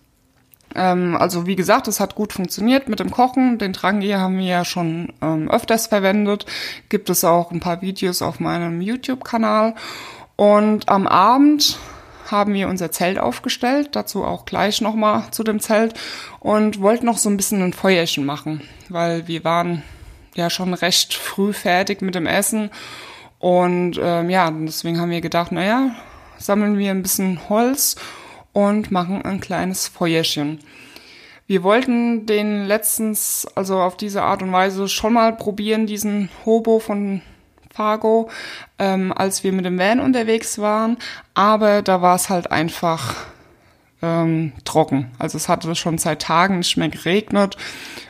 Ähm, 0.75 1.15
also 1.17 1.45
wie 1.47 1.55
gesagt, 1.55 1.87
es 1.87 1.99
hat 1.99 2.15
gut 2.15 2.33
funktioniert 2.33 2.89
mit 2.89 2.99
dem 2.99 3.11
Kochen. 3.11 3.57
Den 3.57 3.73
Trangia 3.73 4.19
haben 4.19 4.37
wir 4.37 4.45
ja 4.45 4.65
schon 4.65 5.13
ähm, 5.21 5.49
öfters 5.49 5.87
verwendet. 5.87 6.45
Gibt 6.89 7.09
es 7.09 7.23
auch 7.23 7.51
ein 7.51 7.59
paar 7.59 7.81
Videos 7.81 8.21
auf 8.21 8.39
meinem 8.39 8.81
YouTube-Kanal. 8.81 9.75
Und 10.35 10.89
am 10.89 11.07
Abend 11.07 11.77
haben 12.29 12.53
wir 12.53 12.67
unser 12.67 12.91
Zelt 12.91 13.19
aufgestellt, 13.19 13.89
dazu 13.93 14.23
auch 14.23 14.45
gleich 14.45 14.81
nochmal 14.81 15.23
zu 15.31 15.43
dem 15.43 15.59
Zelt 15.59 15.93
und 16.39 16.81
wollten 16.81 17.05
noch 17.05 17.17
so 17.17 17.29
ein 17.29 17.37
bisschen 17.37 17.61
ein 17.61 17.73
Feuerchen 17.73 18.25
machen, 18.25 18.61
weil 18.89 19.27
wir 19.27 19.43
waren 19.43 19.83
ja 20.35 20.49
schon 20.49 20.73
recht 20.73 21.13
früh 21.13 21.53
fertig 21.53 22.01
mit 22.01 22.15
dem 22.15 22.25
Essen 22.25 22.71
und 23.39 23.99
ähm, 24.01 24.29
ja, 24.29 24.49
deswegen 24.51 24.99
haben 24.99 25.11
wir 25.11 25.21
gedacht, 25.21 25.51
naja, 25.51 25.91
sammeln 26.37 26.77
wir 26.77 26.91
ein 26.91 27.03
bisschen 27.03 27.39
Holz 27.49 27.97
und 28.53 28.91
machen 28.91 29.21
ein 29.23 29.39
kleines 29.39 29.87
Feuerchen. 29.87 30.59
Wir 31.45 31.63
wollten 31.63 32.25
den 32.25 32.65
letztens, 32.65 33.47
also 33.55 33.81
auf 33.81 33.97
diese 33.97 34.23
Art 34.23 34.41
und 34.41 34.53
Weise 34.53 34.87
schon 34.87 35.13
mal 35.13 35.35
probieren, 35.35 35.87
diesen 35.87 36.29
Hobo 36.45 36.79
von 36.79 37.21
Fargo, 37.73 38.29
ähm, 38.79 39.11
als 39.11 39.43
wir 39.43 39.51
mit 39.51 39.65
dem 39.65 39.77
Van 39.77 39.99
unterwegs 39.99 40.59
waren. 40.59 40.97
Aber 41.33 41.81
da 41.81 42.01
war 42.01 42.15
es 42.15 42.29
halt 42.29 42.51
einfach 42.51 43.15
ähm, 44.01 44.53
trocken. 44.63 45.11
Also 45.19 45.37
es 45.37 45.49
hatte 45.49 45.73
schon 45.75 45.97
seit 45.97 46.21
Tagen 46.21 46.59
nicht 46.59 46.77
mehr 46.77 46.89
geregnet. 46.89 47.57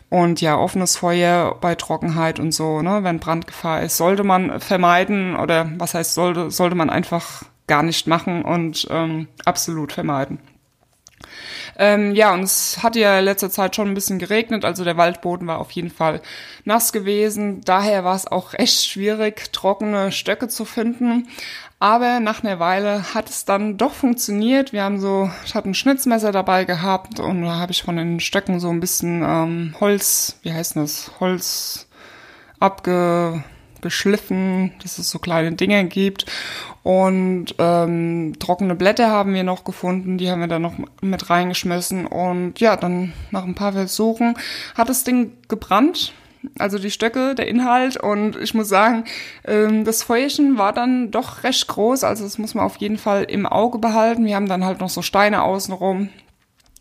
Und 0.09 0.41
ja, 0.41 0.57
offenes 0.57 0.97
Feuer 0.97 1.57
bei 1.59 1.73
Trockenheit 1.73 2.39
und 2.39 2.51
so, 2.51 2.83
ne, 2.83 3.03
wenn 3.03 3.19
Brandgefahr 3.19 3.81
ist, 3.81 3.97
sollte 3.97 4.23
man 4.23 4.59
vermeiden 4.59 5.35
oder 5.35 5.71
was 5.79 5.95
heißt 5.95 6.13
sollte, 6.13 6.51
sollte 6.51 6.75
man 6.75 6.91
einfach 6.91 7.45
gar 7.67 7.84
nicht 7.84 8.08
machen 8.08 8.43
und 8.43 8.88
ähm, 8.89 9.27
absolut 9.46 9.91
vermeiden. 9.91 10.39
Ähm, 11.77 12.13
ja, 12.13 12.34
und 12.34 12.43
es 12.43 12.84
hat 12.84 12.96
ja 12.96 13.20
in 13.20 13.25
letzter 13.25 13.50
Zeit 13.50 13.75
schon 13.75 13.88
ein 13.88 13.93
bisschen 13.93 14.20
geregnet, 14.20 14.65
also 14.65 14.84
der 14.84 14.98
Waldboden 14.98 15.48
war 15.48 15.60
auf 15.60 15.72
jeden 15.72 15.89
Fall 15.89 16.22
nass 16.65 16.91
gewesen. 16.91 17.62
Daher 17.62 18.03
war 18.03 18.15
es 18.15 18.27
auch 18.27 18.53
echt 18.53 18.86
schwierig, 18.86 19.51
trockene 19.53 20.12
Stöcke 20.12 20.48
zu 20.48 20.65
finden. 20.65 21.27
Aber 21.79 22.22
nach 22.22 22.43
einer 22.43 22.60
Weile 22.60 23.13
hat 23.13 23.29
es 23.29 23.43
dann 23.43 23.77
doch 23.77 23.93
funktioniert. 23.93 24.72
Wir 24.72 24.84
haben 24.84 25.01
so, 25.01 25.29
ich 25.46 25.53
hatte 25.53 25.70
ein 25.70 25.74
Schnitzmesser 25.74 26.32
dabei 26.32 26.63
gehabt 26.63 27.20
und 27.20 27.41
da 27.41 27.55
habe 27.55 27.74
ich 27.74 27.84
von 27.84 27.98
den 27.98 28.22
Stöcken 28.22 28.62
so 28.62 28.70
ein 28.70 28.79
bisschen 28.79 29.22
ähm, 29.22 29.75
Holz, 29.82 30.39
wie 30.43 30.53
heißt 30.53 30.77
das, 30.77 31.12
Holz 31.20 31.89
abge 32.60 33.43
geschliffen, 33.84 34.72
dass 34.82 34.98
es 34.98 35.12
so 35.12 35.20
kleine 35.20 35.52
Dinge 35.52 35.86
gibt. 35.86 36.25
Und 36.82 37.56
ähm, 37.60 38.34
trockene 38.40 38.75
Blätter 38.75 39.10
haben 39.10 39.34
wir 39.34 39.44
noch 39.44 39.63
gefunden, 39.63 40.18
die 40.18 40.30
haben 40.32 40.42
wir 40.42 40.48
dann 40.48 40.63
noch 40.63 40.74
mit 41.02 41.30
reingeschmissen. 41.30 42.08
Und 42.08 42.60
ja, 42.60 42.75
dann 42.75 43.13
nach 43.30 43.44
ein 43.44 43.56
paar 43.56 43.74
Versuchen 43.74 44.36
hat 44.75 44.90
das 44.90 45.04
Ding 45.04 45.34
gebrannt. 45.48 46.13
Also 46.60 46.78
die 46.78 46.92
Stöcke, 46.92 47.36
der 47.36 47.48
Inhalt. 47.48 47.96
Und 47.96 48.36
ich 48.36 48.54
muss 48.54 48.68
sagen, 48.68 49.06
ähm, 49.46 49.86
das 49.86 50.04
Feuerchen 50.04 50.58
war 50.58 50.74
dann 50.74 51.12
doch 51.12 51.44
recht 51.44 51.68
groß. 51.68 52.04
Also 52.04 52.24
das 52.24 52.38
muss 52.38 52.56
man 52.56 52.66
auf 52.66 52.78
jeden 52.78 52.98
Fall 52.98 53.24
im 53.24 53.46
Auge 53.46 53.78
behalten. 53.78 54.25
Wir 54.25 54.36
haben 54.36 54.50
dann 54.50 54.66
halt 54.66 54.82
noch 54.82 54.90
so 54.90 55.02
Steine 55.02 55.44
außenrum 55.44 56.10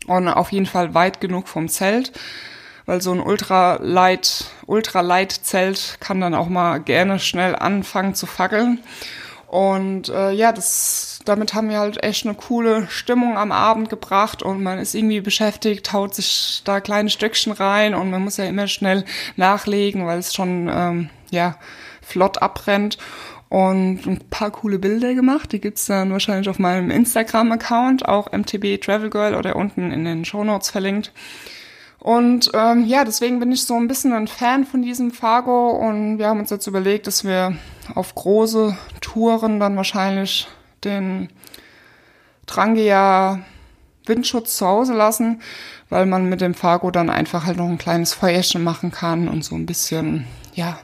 und 0.07 0.27
auf 0.27 0.51
jeden 0.51 0.65
Fall 0.65 0.93
weit 0.93 1.21
genug 1.21 1.47
vom 1.47 1.69
Zelt 1.69 2.11
weil 2.85 3.01
so 3.01 3.11
ein 3.11 3.19
Ultralight, 3.19 4.45
Ultralight-Zelt 4.65 5.97
kann 5.99 6.21
dann 6.21 6.35
auch 6.35 6.49
mal 6.49 6.79
gerne 6.79 7.19
schnell 7.19 7.55
anfangen 7.55 8.15
zu 8.15 8.25
fackeln. 8.25 8.79
Und 9.53 10.09
äh, 10.09 10.31
ja, 10.31 10.51
das, 10.51 11.19
damit 11.25 11.53
haben 11.53 11.69
wir 11.69 11.77
halt 11.77 12.03
echt 12.03 12.25
eine 12.25 12.33
coole 12.33 12.87
Stimmung 12.89 13.37
am 13.37 13.51
Abend 13.51 13.87
gebracht 13.87 14.41
und 14.41 14.63
man 14.63 14.79
ist 14.79 14.95
irgendwie 14.95 15.21
beschäftigt, 15.21 15.93
haut 15.93 16.15
sich 16.15 16.63
da 16.65 16.81
kleine 16.81 17.11
Stückchen 17.11 17.51
rein 17.51 17.93
und 17.93 18.09
man 18.09 18.23
muss 18.23 18.37
ja 18.37 18.45
immer 18.45 18.65
schnell 18.65 19.05
nachlegen, 19.35 20.07
weil 20.07 20.17
es 20.17 20.33
schon 20.33 20.71
ähm, 20.73 21.09
ja 21.29 21.57
flott 22.01 22.41
abbrennt 22.41 22.97
und 23.47 24.07
ein 24.07 24.27
paar 24.31 24.49
coole 24.49 24.79
Bilder 24.79 25.13
gemacht. 25.13 25.51
Die 25.51 25.61
gibt's 25.61 25.85
dann 25.85 26.11
wahrscheinlich 26.11 26.49
auf 26.49 26.57
meinem 26.57 26.89
Instagram-Account, 26.89 28.07
auch 28.07 28.31
MTB 28.31 28.81
Travel 28.81 29.11
Girl 29.11 29.35
oder 29.35 29.55
unten 29.55 29.91
in 29.91 30.03
den 30.03 30.25
Show 30.25 30.43
Notes 30.43 30.71
verlinkt. 30.71 31.11
Und 32.03 32.51
ähm, 32.53 32.83
ja, 32.83 33.05
deswegen 33.05 33.39
bin 33.39 33.53
ich 33.53 33.63
so 33.63 33.75
ein 33.75 33.87
bisschen 33.87 34.11
ein 34.11 34.27
Fan 34.27 34.65
von 34.65 34.81
diesem 34.81 35.11
Fargo 35.11 35.69
und 35.69 36.17
wir 36.17 36.27
haben 36.27 36.41
uns 36.41 36.49
jetzt 36.49 36.67
überlegt, 36.67 37.07
dass 37.07 37.23
wir 37.23 37.55
auf 37.95 38.13
große 38.13 38.77
Touren 38.99 39.61
dann 39.61 39.77
wahrscheinlich 39.77 40.49
den 40.83 41.29
Drangia 42.45 43.39
Windschutz 44.05 44.57
zu 44.57 44.67
Hause 44.67 44.91
lassen, 44.93 45.41
weil 45.87 46.05
man 46.05 46.27
mit 46.27 46.41
dem 46.41 46.55
Fargo 46.55 46.91
dann 46.91 47.09
einfach 47.09 47.45
halt 47.45 47.55
noch 47.55 47.69
ein 47.69 47.77
kleines 47.77 48.11
Feuerchen 48.11 48.65
machen 48.65 48.91
kann 48.91 49.29
und 49.29 49.45
so 49.45 49.55
ein 49.55 49.65
bisschen, 49.65 50.27
ja, 50.55 50.77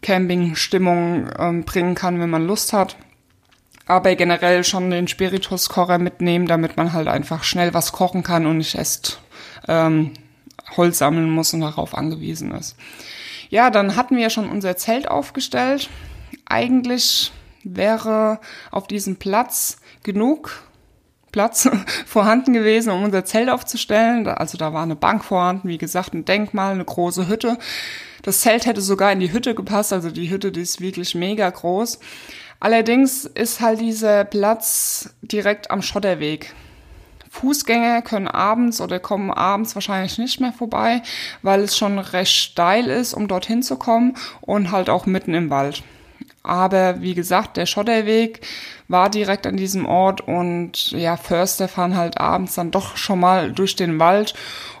Camping-Stimmung 0.00 1.28
ähm, 1.38 1.64
bringen 1.64 1.94
kann, 1.94 2.18
wenn 2.18 2.30
man 2.30 2.46
Lust 2.46 2.72
hat. 2.72 2.96
Aber 3.84 4.14
generell 4.14 4.64
schon 4.64 4.90
den 4.90 5.06
Spirituskocher 5.06 5.98
mitnehmen, 5.98 6.46
damit 6.46 6.78
man 6.78 6.94
halt 6.94 7.08
einfach 7.08 7.44
schnell 7.44 7.74
was 7.74 7.92
kochen 7.92 8.22
kann 8.22 8.46
und 8.46 8.56
nicht 8.56 8.74
erst 8.76 9.20
ähm, 9.68 10.12
Holz 10.76 10.98
sammeln 10.98 11.30
muss 11.30 11.52
und 11.54 11.60
darauf 11.60 11.94
angewiesen 11.94 12.52
ist. 12.52 12.76
Ja, 13.50 13.70
dann 13.70 13.96
hatten 13.96 14.16
wir 14.16 14.30
schon 14.30 14.48
unser 14.48 14.76
Zelt 14.76 15.08
aufgestellt. 15.08 15.90
Eigentlich 16.46 17.32
wäre 17.62 18.40
auf 18.70 18.86
diesem 18.86 19.16
Platz 19.16 19.78
genug 20.02 20.64
Platz 21.34 21.68
vorhanden 22.06 22.52
gewesen, 22.52 22.90
um 22.90 23.02
unser 23.02 23.24
Zelt 23.24 23.50
aufzustellen. 23.50 24.28
Also 24.28 24.56
da 24.56 24.72
war 24.72 24.84
eine 24.84 24.96
Bank 24.96 25.24
vorhanden, 25.24 25.68
wie 25.68 25.78
gesagt, 25.78 26.14
ein 26.14 26.24
Denkmal, 26.24 26.72
eine 26.74 26.84
große 26.84 27.26
Hütte. 27.26 27.58
Das 28.22 28.40
Zelt 28.40 28.66
hätte 28.66 28.80
sogar 28.80 29.12
in 29.12 29.20
die 29.20 29.32
Hütte 29.32 29.54
gepasst, 29.54 29.92
also 29.92 30.10
die 30.10 30.30
Hütte, 30.30 30.52
die 30.52 30.62
ist 30.62 30.80
wirklich 30.80 31.14
mega 31.14 31.50
groß. 31.50 31.98
Allerdings 32.60 33.24
ist 33.24 33.60
halt 33.60 33.80
dieser 33.80 34.24
Platz 34.24 35.10
direkt 35.22 35.70
am 35.70 35.82
Schotterweg. 35.82 36.54
Fußgänger 37.34 38.02
können 38.02 38.28
abends 38.28 38.80
oder 38.80 39.00
kommen 39.00 39.32
abends 39.32 39.74
wahrscheinlich 39.74 40.18
nicht 40.18 40.40
mehr 40.40 40.52
vorbei, 40.52 41.02
weil 41.42 41.62
es 41.62 41.76
schon 41.76 41.98
recht 41.98 42.32
steil 42.32 42.86
ist, 42.86 43.12
um 43.12 43.26
dorthin 43.26 43.62
zu 43.62 43.76
kommen 43.76 44.16
und 44.40 44.70
halt 44.70 44.88
auch 44.88 45.04
mitten 45.04 45.34
im 45.34 45.50
Wald. 45.50 45.82
Aber 46.44 47.00
wie 47.00 47.14
gesagt, 47.14 47.56
der 47.56 47.66
Schotterweg 47.66 48.40
war 48.86 49.10
direkt 49.10 49.46
an 49.46 49.56
diesem 49.56 49.84
Ort 49.84 50.20
und 50.20 50.92
ja, 50.92 51.16
Förster 51.16 51.66
fahren 51.66 51.96
halt 51.96 52.20
abends 52.20 52.54
dann 52.54 52.70
doch 52.70 52.96
schon 52.96 53.18
mal 53.18 53.50
durch 53.50 53.74
den 53.74 53.98
Wald 53.98 54.34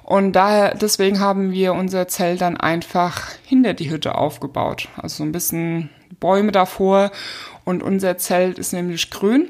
und 0.04 0.32
daher, 0.32 0.74
deswegen 0.74 1.18
haben 1.18 1.50
wir 1.50 1.74
unser 1.74 2.06
Zelt 2.06 2.40
dann 2.40 2.56
einfach 2.56 3.32
hinter 3.42 3.74
die 3.74 3.90
Hütte 3.90 4.14
aufgebaut. 4.14 4.88
Also 4.96 5.16
so 5.16 5.24
ein 5.24 5.32
bisschen 5.32 5.90
Bäume 6.20 6.52
davor 6.52 7.10
und 7.64 7.82
unser 7.82 8.16
Zelt 8.16 8.58
ist 8.58 8.72
nämlich 8.72 9.10
grün. 9.10 9.48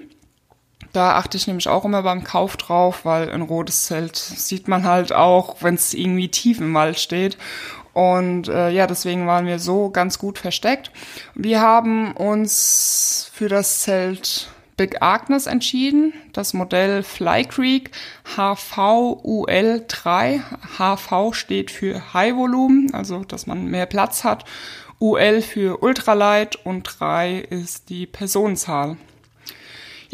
Da 0.95 1.17
achte 1.17 1.37
ich 1.37 1.47
nämlich 1.49 1.69
auch 1.69 1.85
immer 1.85 2.05
beim 2.05 2.23
Kauf 2.23 2.57
drauf, 2.57 3.05
weil 3.05 3.29
ein 3.29 3.43
rotes 3.43 3.87
Zelt 3.87 4.15
sieht 4.17 4.69
man 4.69 4.85
halt 4.85 5.13
auch, 5.13 5.57
wenn 5.61 5.75
es 5.75 5.93
irgendwie 5.93 6.29
tief 6.29 6.61
im 6.61 6.73
Wald 6.73 7.01
steht. 7.01 7.37
Und 7.93 8.47
äh, 8.47 8.71
ja, 8.71 8.87
deswegen 8.87 9.27
waren 9.27 9.47
wir 9.47 9.59
so 9.59 9.91
ganz 9.91 10.21
gut 10.21 10.39
versteckt. 10.39 10.93
Wir 11.35 11.61
haben 11.61 12.13
uns 12.13 13.29
für 13.33 13.49
das 13.49 13.81
Zelt 13.81 14.47
Big 14.77 15.03
Agnes 15.03 15.47
entschieden. 15.47 16.13
Das 16.33 16.55
Modell 16.55 17.03
Fly 17.03 17.45
Creek 17.45 17.91
HVUL3. 18.37 20.43
HV 20.79 21.35
steht 21.35 21.73
für 21.73 22.15
High 22.15 22.37
Volume, 22.37 22.87
also 22.93 23.25
dass 23.25 23.49
man 23.49 23.67
mehr 23.67 23.87
Platz 23.87 24.23
hat. 24.23 24.45
UL 25.01 25.43
für 25.43 25.83
Ultralight 25.83 26.55
und 26.65 26.85
3 26.85 27.39
ist 27.51 27.89
die 27.89 28.07
Personenzahl. 28.07 28.97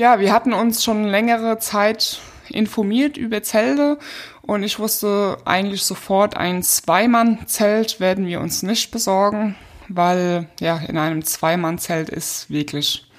Ja, 0.00 0.18
wir 0.18 0.32
hatten 0.32 0.54
uns 0.54 0.82
schon 0.82 1.04
längere 1.04 1.58
Zeit 1.58 2.20
informiert 2.48 3.18
über 3.18 3.42
Zelte 3.42 3.98
und 4.40 4.62
ich 4.62 4.78
wusste 4.78 5.36
eigentlich 5.44 5.82
sofort, 5.82 6.38
ein 6.38 6.62
Zweimann-Zelt 6.62 8.00
werden 8.00 8.26
wir 8.26 8.40
uns 8.40 8.62
nicht 8.62 8.92
besorgen, 8.92 9.56
weil 9.88 10.48
ja, 10.58 10.78
in 10.78 10.96
einem 10.96 11.22
Zweimann-Zelt 11.22 12.08
ist 12.08 12.48
wirklich 12.48 13.10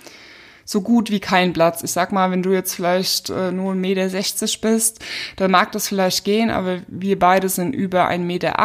so 0.65 0.81
gut 0.81 1.11
wie 1.11 1.19
kein 1.19 1.53
Platz. 1.53 1.83
Ich 1.83 1.91
sag 1.91 2.11
mal, 2.11 2.31
wenn 2.31 2.41
du 2.41 2.51
jetzt 2.51 2.73
vielleicht 2.73 3.29
äh, 3.29 3.51
nur 3.51 3.73
1,60 3.73 3.75
Meter 3.75 4.57
bist, 4.61 5.05
dann 5.35 5.51
mag 5.51 5.71
das 5.73 5.87
vielleicht 5.87 6.23
gehen, 6.23 6.49
aber 6.49 6.79
wir 6.87 7.19
beide 7.19 7.47
sind 7.49 7.75
über 7.75 8.09
1,80 8.09 8.17
Meter. 8.21 8.59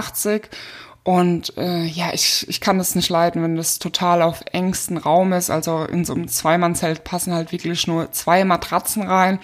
Und 1.06 1.56
äh, 1.56 1.84
ja, 1.84 2.12
ich, 2.12 2.44
ich 2.48 2.60
kann 2.60 2.78
das 2.78 2.96
nicht 2.96 3.10
leiden, 3.10 3.40
wenn 3.40 3.54
das 3.54 3.78
total 3.78 4.22
auf 4.22 4.42
engstem 4.50 4.96
Raum 4.96 5.32
ist. 5.34 5.50
Also 5.50 5.84
in 5.84 6.04
so 6.04 6.14
einem 6.14 6.26
Zweimannzelt 6.26 7.04
passen 7.04 7.32
halt 7.32 7.52
wirklich 7.52 7.86
nur 7.86 8.10
zwei 8.10 8.44
Matratzen 8.44 9.04
rein. 9.04 9.38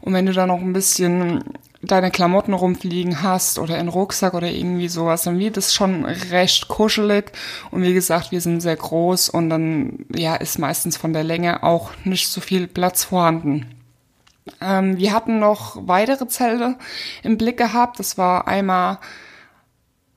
Und 0.00 0.14
wenn 0.14 0.26
du 0.26 0.32
da 0.32 0.48
noch 0.48 0.58
ein 0.58 0.72
bisschen 0.72 1.44
deine 1.80 2.10
Klamotten 2.10 2.54
rumfliegen 2.54 3.22
hast 3.22 3.60
oder 3.60 3.78
in 3.78 3.86
Rucksack 3.86 4.34
oder 4.34 4.48
irgendwie 4.48 4.88
sowas, 4.88 5.22
dann 5.22 5.38
wird 5.38 5.56
es 5.56 5.72
schon 5.72 6.04
recht 6.04 6.66
kuschelig. 6.66 7.30
Und 7.70 7.84
wie 7.84 7.94
gesagt, 7.94 8.32
wir 8.32 8.40
sind 8.40 8.60
sehr 8.60 8.74
groß 8.74 9.28
und 9.28 9.48
dann 9.48 10.06
ja 10.12 10.34
ist 10.34 10.58
meistens 10.58 10.96
von 10.96 11.12
der 11.12 11.22
Länge 11.22 11.62
auch 11.62 11.92
nicht 12.02 12.26
so 12.26 12.40
viel 12.40 12.66
Platz 12.66 13.04
vorhanden. 13.04 13.66
Ähm, 14.60 14.98
wir 14.98 15.12
hatten 15.12 15.38
noch 15.38 15.76
weitere 15.86 16.26
Zelte 16.26 16.74
im 17.22 17.38
Blick 17.38 17.58
gehabt. 17.58 18.00
Das 18.00 18.18
war 18.18 18.48
einmal 18.48 18.98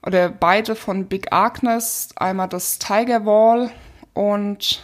oder 0.06 0.29
beide 0.29 0.75
von 0.75 1.08
Big 1.08 1.32
Agnes, 1.32 2.10
einmal 2.15 2.48
das 2.48 2.79
Tiger 2.79 3.25
Wall 3.25 3.72
und 4.13 4.84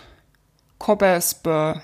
Cobbersburg. 0.79 1.81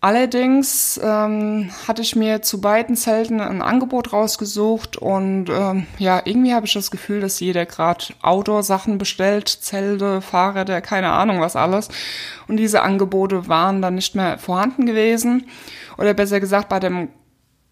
Allerdings 0.00 1.00
ähm, 1.02 1.70
hatte 1.88 2.02
ich 2.02 2.14
mir 2.14 2.40
zu 2.40 2.60
beiden 2.60 2.94
Zelten 2.94 3.40
ein 3.40 3.62
Angebot 3.62 4.12
rausgesucht 4.12 4.96
und 4.96 5.48
ähm, 5.50 5.88
ja, 5.98 6.22
irgendwie 6.24 6.54
habe 6.54 6.66
ich 6.66 6.72
das 6.72 6.92
Gefühl, 6.92 7.20
dass 7.20 7.40
jeder 7.40 7.66
gerade 7.66 8.04
Outdoor-Sachen 8.22 8.98
bestellt, 8.98 9.48
Zelte, 9.48 10.20
Fahrräder, 10.20 10.80
keine 10.82 11.10
Ahnung 11.10 11.40
was 11.40 11.56
alles. 11.56 11.88
Und 12.46 12.58
diese 12.58 12.82
Angebote 12.82 13.48
waren 13.48 13.82
dann 13.82 13.96
nicht 13.96 14.14
mehr 14.14 14.38
vorhanden 14.38 14.86
gewesen. 14.86 15.48
Oder 15.96 16.14
besser 16.14 16.38
gesagt, 16.38 16.68
bei 16.68 16.78
dem 16.78 17.08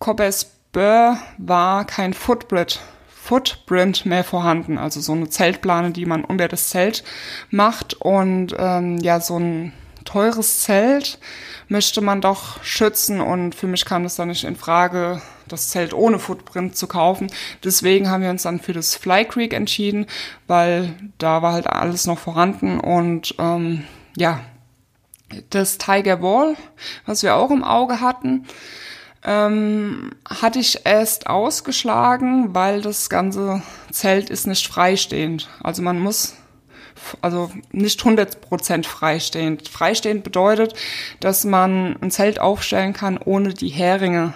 Cobbers 0.00 0.50
Burr 0.72 1.18
war 1.38 1.84
kein 1.84 2.12
Footprint, 2.12 2.80
Footprint 3.26 4.06
mehr 4.06 4.22
vorhanden. 4.22 4.78
Also 4.78 5.00
so 5.00 5.12
eine 5.12 5.28
Zeltplane, 5.28 5.90
die 5.90 6.06
man 6.06 6.24
unter 6.24 6.46
das 6.46 6.68
Zelt 6.68 7.02
macht 7.50 7.94
und 7.94 8.54
ähm, 8.56 8.98
ja, 8.98 9.18
so 9.18 9.36
ein 9.36 9.72
teures 10.04 10.60
Zelt 10.60 11.18
möchte 11.66 12.00
man 12.00 12.20
doch 12.20 12.62
schützen 12.62 13.20
und 13.20 13.56
für 13.56 13.66
mich 13.66 13.84
kam 13.84 14.04
es 14.04 14.14
dann 14.14 14.28
nicht 14.28 14.44
in 14.44 14.54
Frage, 14.54 15.20
das 15.48 15.70
Zelt 15.70 15.92
ohne 15.92 16.20
Footprint 16.20 16.76
zu 16.76 16.86
kaufen. 16.86 17.26
Deswegen 17.64 18.08
haben 18.08 18.22
wir 18.22 18.30
uns 18.30 18.44
dann 18.44 18.60
für 18.60 18.72
das 18.72 18.94
Fly 18.94 19.24
Creek 19.24 19.52
entschieden, 19.52 20.06
weil 20.46 20.94
da 21.18 21.42
war 21.42 21.52
halt 21.52 21.66
alles 21.66 22.06
noch 22.06 22.20
vorhanden 22.20 22.78
und 22.78 23.34
ähm, 23.40 23.84
ja, 24.16 24.40
das 25.50 25.78
Tiger 25.78 26.22
Wall, 26.22 26.54
was 27.04 27.24
wir 27.24 27.34
auch 27.34 27.50
im 27.50 27.64
Auge 27.64 28.00
hatten, 28.00 28.46
ähm, 29.26 30.12
hatte 30.28 30.60
ich 30.60 30.86
erst 30.86 31.26
ausgeschlagen, 31.26 32.54
weil 32.54 32.80
das 32.80 33.10
ganze 33.10 33.62
Zelt 33.90 34.30
ist 34.30 34.46
nicht 34.46 34.68
freistehend. 34.68 35.48
Also 35.62 35.82
man 35.82 35.98
muss 35.98 36.34
also 37.20 37.50
nicht 37.72 38.00
100% 38.00 38.86
freistehend. 38.86 39.68
Freistehend 39.68 40.24
bedeutet, 40.24 40.74
dass 41.20 41.44
man 41.44 41.96
ein 42.00 42.10
Zelt 42.10 42.40
aufstellen 42.40 42.92
kann, 42.92 43.18
ohne 43.18 43.52
die 43.52 43.68
Heringe 43.68 44.32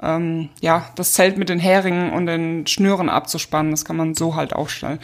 ähm, 0.00 0.48
ja, 0.60 0.86
das 0.94 1.12
Zelt 1.12 1.38
mit 1.38 1.48
den 1.48 1.58
Heringen 1.58 2.12
und 2.12 2.26
den 2.26 2.66
Schnüren 2.66 3.08
abzuspannen. 3.08 3.72
Das 3.72 3.84
kann 3.84 3.96
man 3.96 4.14
so 4.14 4.36
halt 4.36 4.52
aufstellen. 4.52 5.00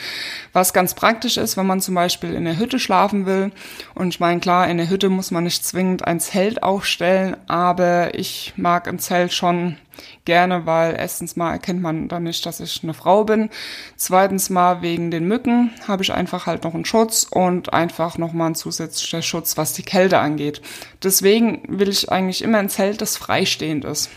Was 0.53 0.73
ganz 0.73 0.95
praktisch 0.95 1.37
ist, 1.37 1.57
wenn 1.57 1.67
man 1.67 1.81
zum 1.81 1.95
Beispiel 1.95 2.35
in 2.35 2.45
der 2.45 2.59
Hütte 2.59 2.79
schlafen 2.79 3.27
will. 3.27 3.51
Und 3.95 4.09
ich 4.09 4.21
meine, 4.21 4.41
klar, 4.41 4.69
in 4.69 4.79
der 4.79 4.89
Hütte 4.89 5.09
muss 5.09 5.31
man 5.31 5.45
nicht 5.45 5.65
zwingend 5.65 6.07
ein 6.07 6.21
Zelt 6.21 6.63
aufstellen, 6.63 7.37
aber 7.49 8.17
ich 8.17 8.53
mag 8.57 8.87
ein 8.87 8.99
Zelt 8.99 9.33
schon 9.33 9.77
gerne, 10.25 10.67
weil 10.67 10.97
erstens 10.99 11.37
mal 11.37 11.53
erkennt 11.53 11.83
man 11.83 12.09
dann 12.09 12.25
nicht, 12.25 12.45
dass 12.47 12.61
ich 12.61 12.83
eine 12.83 12.95
Frau 12.95 13.25
bin. 13.25 13.51
Zweitens 13.97 14.51
mal 14.51 14.83
wegen 14.83 15.11
den 15.11 15.27
Mücken 15.27 15.71
habe 15.87 16.03
ich 16.03 16.13
einfach 16.13 16.47
halt 16.47 16.65
noch 16.65 16.75
einen 16.75 16.85
Schutz 16.85 17.27
und 17.31 17.73
einfach 17.73 18.19
nochmal 18.19 18.51
ein 18.51 18.55
zusätzlicher 18.55 19.23
Schutz, 19.23 19.57
was 19.57 19.73
die 19.73 19.83
Kälte 19.83 20.19
angeht. 20.19 20.63
Deswegen 21.03 21.63
will 21.69 21.89
ich 21.89 22.11
eigentlich 22.11 22.43
immer 22.43 22.59
ein 22.59 22.69
Zelt, 22.69 23.01
das 23.01 23.17
freistehend 23.17 23.85
ist. 23.85 24.11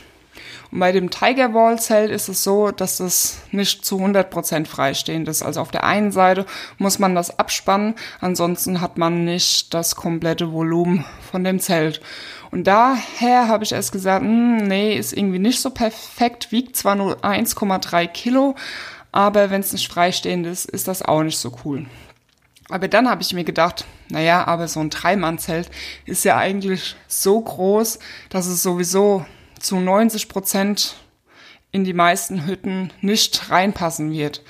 Und 0.71 0.79
bei 0.79 0.91
dem 0.91 1.09
Tiger 1.09 1.53
Wall 1.53 1.79
Zelt 1.79 2.11
ist 2.11 2.27
es 2.27 2.43
so, 2.43 2.71
dass 2.71 2.99
es 2.99 3.39
nicht 3.51 3.85
zu 3.85 3.99
100% 3.99 4.65
freistehend 4.65 5.27
ist. 5.27 5.43
Also 5.43 5.61
auf 5.61 5.71
der 5.71 5.83
einen 5.83 6.11
Seite 6.11 6.45
muss 6.77 6.99
man 6.99 7.15
das 7.15 7.39
abspannen, 7.39 7.95
ansonsten 8.19 8.81
hat 8.81 8.97
man 8.97 9.23
nicht 9.23 9.73
das 9.73 9.95
komplette 9.95 10.51
Volumen 10.51 11.05
von 11.31 11.43
dem 11.43 11.59
Zelt. 11.59 12.01
Und 12.51 12.65
daher 12.65 13.47
habe 13.47 13.63
ich 13.63 13.71
erst 13.71 13.91
gesagt, 13.91 14.23
hm, 14.23 14.57
nee, 14.57 14.95
ist 14.95 15.13
irgendwie 15.13 15.39
nicht 15.39 15.61
so 15.61 15.69
perfekt, 15.69 16.51
wiegt 16.51 16.75
zwar 16.75 16.95
nur 16.95 17.17
1,3 17.17 18.07
Kilo, 18.07 18.55
aber 19.11 19.49
wenn 19.49 19.61
es 19.61 19.73
nicht 19.73 19.91
freistehend 19.91 20.45
ist, 20.45 20.65
ist 20.65 20.87
das 20.87 21.01
auch 21.01 21.23
nicht 21.23 21.37
so 21.37 21.51
cool. 21.65 21.85
Aber 22.69 22.87
dann 22.87 23.09
habe 23.09 23.21
ich 23.21 23.33
mir 23.33 23.45
gedacht, 23.45 23.85
naja, 24.09 24.45
aber 24.45 24.67
so 24.67 24.81
ein 24.81 24.89
Dreimannzelt 24.89 25.69
ist 26.05 26.25
ja 26.25 26.37
eigentlich 26.37 26.95
so 27.07 27.39
groß, 27.39 27.99
dass 28.29 28.45
es 28.47 28.61
sowieso 28.61 29.25
zu 29.59 29.79
90 29.79 30.29
Prozent 30.29 30.95
in 31.71 31.83
die 31.83 31.93
meisten 31.93 32.45
Hütten 32.45 32.91
nicht 33.01 33.49
reinpassen 33.49 34.11
wird. 34.11 34.41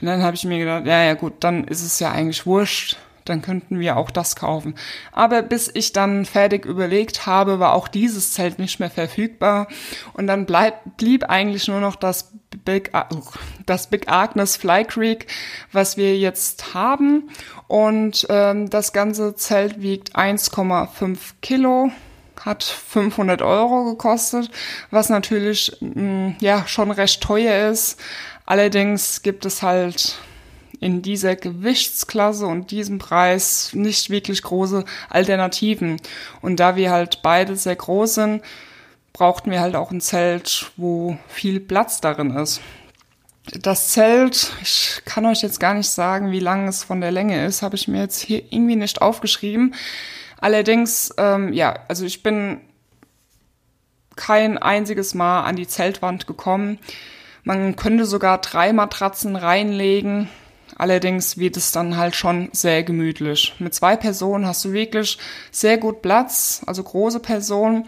Und 0.00 0.06
dann 0.06 0.22
habe 0.22 0.34
ich 0.36 0.44
mir 0.44 0.58
gedacht, 0.58 0.86
ja, 0.86 1.04
ja 1.04 1.14
gut, 1.14 1.34
dann 1.40 1.64
ist 1.64 1.82
es 1.82 2.00
ja 2.00 2.10
eigentlich 2.10 2.46
wurscht, 2.46 2.96
dann 3.26 3.42
könnten 3.42 3.78
wir 3.78 3.96
auch 3.96 4.10
das 4.10 4.34
kaufen. 4.34 4.74
Aber 5.12 5.42
bis 5.42 5.70
ich 5.72 5.92
dann 5.92 6.24
fertig 6.24 6.64
überlegt 6.64 7.26
habe, 7.26 7.58
war 7.58 7.74
auch 7.74 7.88
dieses 7.88 8.32
Zelt 8.32 8.58
nicht 8.58 8.80
mehr 8.80 8.90
verfügbar. 8.90 9.68
Und 10.14 10.26
dann 10.26 10.46
bleib, 10.46 10.96
blieb 10.96 11.24
eigentlich 11.24 11.68
nur 11.68 11.80
noch 11.80 11.96
das 11.96 12.32
Big, 12.64 12.90
das 13.66 13.88
Big 13.88 14.10
Agnes 14.10 14.56
Fly 14.56 14.84
Creek, 14.84 15.26
was 15.70 15.96
wir 15.96 16.16
jetzt 16.16 16.74
haben. 16.74 17.30
Und 17.68 18.26
ähm, 18.30 18.70
das 18.70 18.92
ganze 18.92 19.34
Zelt 19.36 19.82
wiegt 19.82 20.16
1,5 20.16 21.18
Kilo 21.42 21.90
hat 22.40 22.64
500 22.64 23.42
Euro 23.42 23.84
gekostet, 23.84 24.50
was 24.90 25.08
natürlich 25.08 25.76
mh, 25.80 26.00
mm, 26.00 26.36
ja 26.40 26.66
schon 26.66 26.90
recht 26.90 27.22
teuer 27.22 27.70
ist. 27.70 28.00
Allerdings 28.46 29.22
gibt 29.22 29.44
es 29.46 29.62
halt 29.62 30.18
in 30.80 31.02
dieser 31.02 31.36
Gewichtsklasse 31.36 32.46
und 32.46 32.70
diesem 32.70 32.98
Preis 32.98 33.70
nicht 33.74 34.10
wirklich 34.10 34.42
große 34.42 34.84
Alternativen. 35.10 36.00
Und 36.40 36.58
da 36.58 36.74
wir 36.74 36.90
halt 36.90 37.20
beide 37.22 37.54
sehr 37.54 37.76
groß 37.76 38.14
sind, 38.14 38.42
brauchten 39.12 39.50
wir 39.50 39.60
halt 39.60 39.76
auch 39.76 39.90
ein 39.90 40.00
Zelt, 40.00 40.72
wo 40.76 41.18
viel 41.28 41.60
Platz 41.60 42.00
darin 42.00 42.30
ist. 42.36 42.60
Das 43.60 43.88
Zelt, 43.88 44.52
ich 44.62 45.02
kann 45.04 45.26
euch 45.26 45.42
jetzt 45.42 45.60
gar 45.60 45.74
nicht 45.74 45.90
sagen, 45.90 46.30
wie 46.30 46.40
lang 46.40 46.68
es 46.68 46.84
von 46.84 47.00
der 47.00 47.10
Länge 47.10 47.44
ist, 47.44 47.62
habe 47.62 47.76
ich 47.76 47.88
mir 47.88 48.00
jetzt 48.00 48.20
hier 48.20 48.42
irgendwie 48.50 48.76
nicht 48.76 49.02
aufgeschrieben. 49.02 49.74
Allerdings, 50.40 51.14
ähm, 51.18 51.52
ja, 51.52 51.80
also 51.88 52.04
ich 52.04 52.22
bin 52.22 52.60
kein 54.16 54.58
einziges 54.58 55.14
Mal 55.14 55.44
an 55.44 55.56
die 55.56 55.66
Zeltwand 55.66 56.26
gekommen. 56.26 56.78
Man 57.44 57.76
könnte 57.76 58.04
sogar 58.04 58.38
drei 58.38 58.72
Matratzen 58.72 59.36
reinlegen. 59.36 60.28
Allerdings 60.76 61.36
wird 61.36 61.56
es 61.56 61.72
dann 61.72 61.96
halt 61.96 62.14
schon 62.14 62.48
sehr 62.52 62.82
gemütlich. 62.82 63.54
Mit 63.58 63.74
zwei 63.74 63.96
Personen 63.96 64.46
hast 64.46 64.64
du 64.64 64.72
wirklich 64.72 65.18
sehr 65.50 65.78
gut 65.78 66.00
Platz, 66.00 66.62
also 66.66 66.82
große 66.82 67.20
Personen 67.20 67.86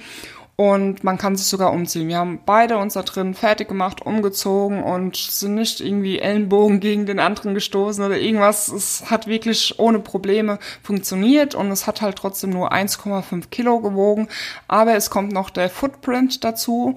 und 0.63 1.03
man 1.03 1.19
kann 1.19 1.35
sich 1.35 1.49
sogar 1.49 1.73
umziehen. 1.73 2.07
Wir 2.07 2.19
haben 2.19 2.39
beide 2.47 2.79
uns 2.79 2.95
da 2.95 3.03
drin 3.03 3.35
fertig 3.35 3.67
gemacht, 3.67 4.01
umgezogen 4.07 4.85
und 4.85 5.17
sind 5.17 5.57
nicht 5.57 5.81
irgendwie 5.81 6.21
Ellenbogen 6.21 6.79
gegen 6.79 7.05
den 7.05 7.19
anderen 7.19 7.55
gestoßen 7.55 8.05
oder 8.05 8.17
irgendwas. 8.17 8.69
Es 8.69 9.11
hat 9.11 9.27
wirklich 9.27 9.81
ohne 9.81 9.99
Probleme 9.99 10.61
funktioniert 10.81 11.57
und 11.57 11.73
es 11.73 11.89
hat 11.89 12.01
halt 12.01 12.15
trotzdem 12.15 12.51
nur 12.51 12.73
1,5 12.73 13.51
Kilo 13.51 13.81
gewogen. 13.81 14.29
Aber 14.69 14.95
es 14.95 15.11
kommt 15.11 15.33
noch 15.33 15.51
der 15.51 15.69
Footprint 15.69 16.45
dazu. 16.45 16.95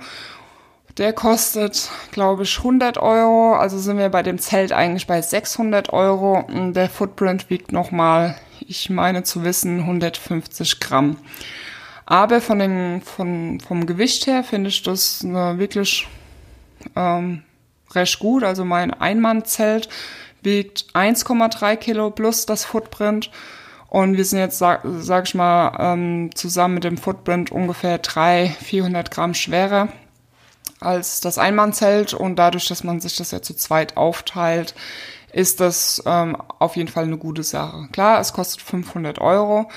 Der 0.99 1.11
kostet, 1.11 1.89
glaube 2.11 2.43
ich, 2.43 2.59
100 2.59 2.99
Euro. 2.99 3.55
Also 3.55 3.79
sind 3.79 3.97
wir 3.97 4.09
bei 4.09 4.21
dem 4.21 4.37
Zelt 4.37 4.73
eigentlich 4.73 5.07
bei 5.07 5.23
600 5.23 5.91
Euro. 5.91 6.45
Der 6.49 6.87
Footprint 6.87 7.49
wiegt 7.49 7.71
nochmal, 7.71 8.35
ich 8.59 8.91
meine 8.91 9.23
zu 9.23 9.43
wissen, 9.43 9.79
150 9.79 10.79
Gramm. 10.79 11.17
Aber 12.05 12.41
von 12.41 12.59
dem, 12.59 13.01
von, 13.01 13.59
vom 13.59 13.85
Gewicht 13.85 14.27
her 14.27 14.43
finde 14.43 14.69
ich 14.69 14.83
das 14.83 15.23
wirklich 15.23 16.07
ähm, 16.95 17.43
recht 17.93 18.19
gut. 18.19 18.43
Also 18.43 18.63
mein 18.63 18.93
Einmannzelt 18.93 19.89
wiegt 20.41 20.85
1,3 20.93 21.75
Kilo 21.77 22.11
plus 22.11 22.45
das 22.45 22.65
Footprint. 22.65 23.31
Und 23.87 24.17
wir 24.17 24.25
sind 24.25 24.39
jetzt, 24.39 24.57
sag, 24.57 24.81
sag 24.99 25.27
ich 25.27 25.35
mal, 25.35 25.75
ähm, 25.79 26.29
zusammen 26.35 26.75
mit 26.75 26.83
dem 26.83 26.97
Footprint 26.97 27.51
ungefähr 27.51 27.97
300, 27.97 28.55
400 28.57 29.11
Gramm 29.11 29.33
schwerer 29.33 29.87
als 30.79 31.21
das 31.21 31.37
Einmannzelt. 31.37 32.13
Und 32.13 32.35
dadurch, 32.35 32.67
dass 32.67 32.83
man 32.83 32.99
sich 32.99 33.15
das 33.15 33.31
ja 33.31 33.41
zu 33.41 33.55
zweit 33.55 33.97
aufteilt, 33.97 34.75
ist 35.31 35.59
das 35.59 36.03
ähm, 36.05 36.37
auf 36.59 36.75
jeden 36.75 36.89
Fall 36.89 37.05
eine 37.05 37.17
gute 37.17 37.43
Sache. 37.43 37.87
Klar, 37.91 38.19
es 38.19 38.33
kostet 38.33 38.61
500 38.61 39.19
Euro. 39.19 39.69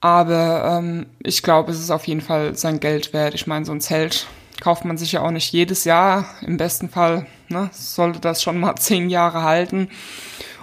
Aber 0.00 0.78
ähm, 0.78 1.06
ich 1.22 1.42
glaube, 1.42 1.72
es 1.72 1.78
ist 1.78 1.90
auf 1.90 2.06
jeden 2.06 2.22
Fall 2.22 2.56
sein 2.56 2.80
Geld 2.80 3.12
wert. 3.12 3.34
Ich 3.34 3.46
meine, 3.46 3.64
so 3.64 3.72
ein 3.72 3.80
Zelt 3.80 4.26
kauft 4.60 4.84
man 4.84 4.98
sich 4.98 5.12
ja 5.12 5.22
auch 5.22 5.30
nicht 5.30 5.52
jedes 5.52 5.84
Jahr. 5.84 6.26
Im 6.42 6.56
besten 6.56 6.88
Fall 6.88 7.26
ne, 7.48 7.70
sollte 7.72 8.20
das 8.20 8.42
schon 8.42 8.58
mal 8.58 8.76
zehn 8.78 9.10
Jahre 9.10 9.42
halten. 9.42 9.88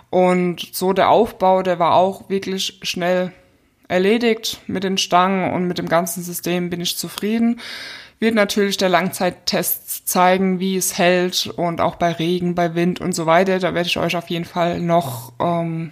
Und 0.10 0.70
so 0.74 0.94
der 0.94 1.10
Aufbau, 1.10 1.64
der 1.64 1.80
war 1.80 1.94
auch 1.96 2.30
wirklich 2.30 2.80
schnell 2.82 3.32
erledigt 3.88 4.62
mit 4.68 4.84
den 4.84 4.98
Stangen 4.98 5.54
und 5.54 5.68
mit 5.68 5.78
dem 5.78 5.90
ganzen 5.90 6.24
System 6.24 6.70
bin 6.70 6.82
ich 6.82 6.98
zufrieden. 6.98 7.60
Wird 8.20 8.34
natürlich 8.34 8.78
der 8.78 8.90
Langzeittest 8.90 10.08
zeigen, 10.08 10.60
wie 10.60 10.76
es 10.76 10.98
hält 10.98 11.48
und 11.56 11.82
auch 11.82 11.96
bei 11.96 12.12
Regen, 12.12 12.56
bei 12.56 12.74
Wind 12.74 13.00
und 13.00 13.14
so 13.14 13.26
weiter. 13.28 13.60
Da 13.60 13.76
werde 13.76 13.88
ich 13.88 13.98
euch 13.98 14.16
auf 14.16 14.30
jeden 14.30 14.46
Fall 14.46 14.80
noch 14.80 15.34
ähm, 15.40 15.92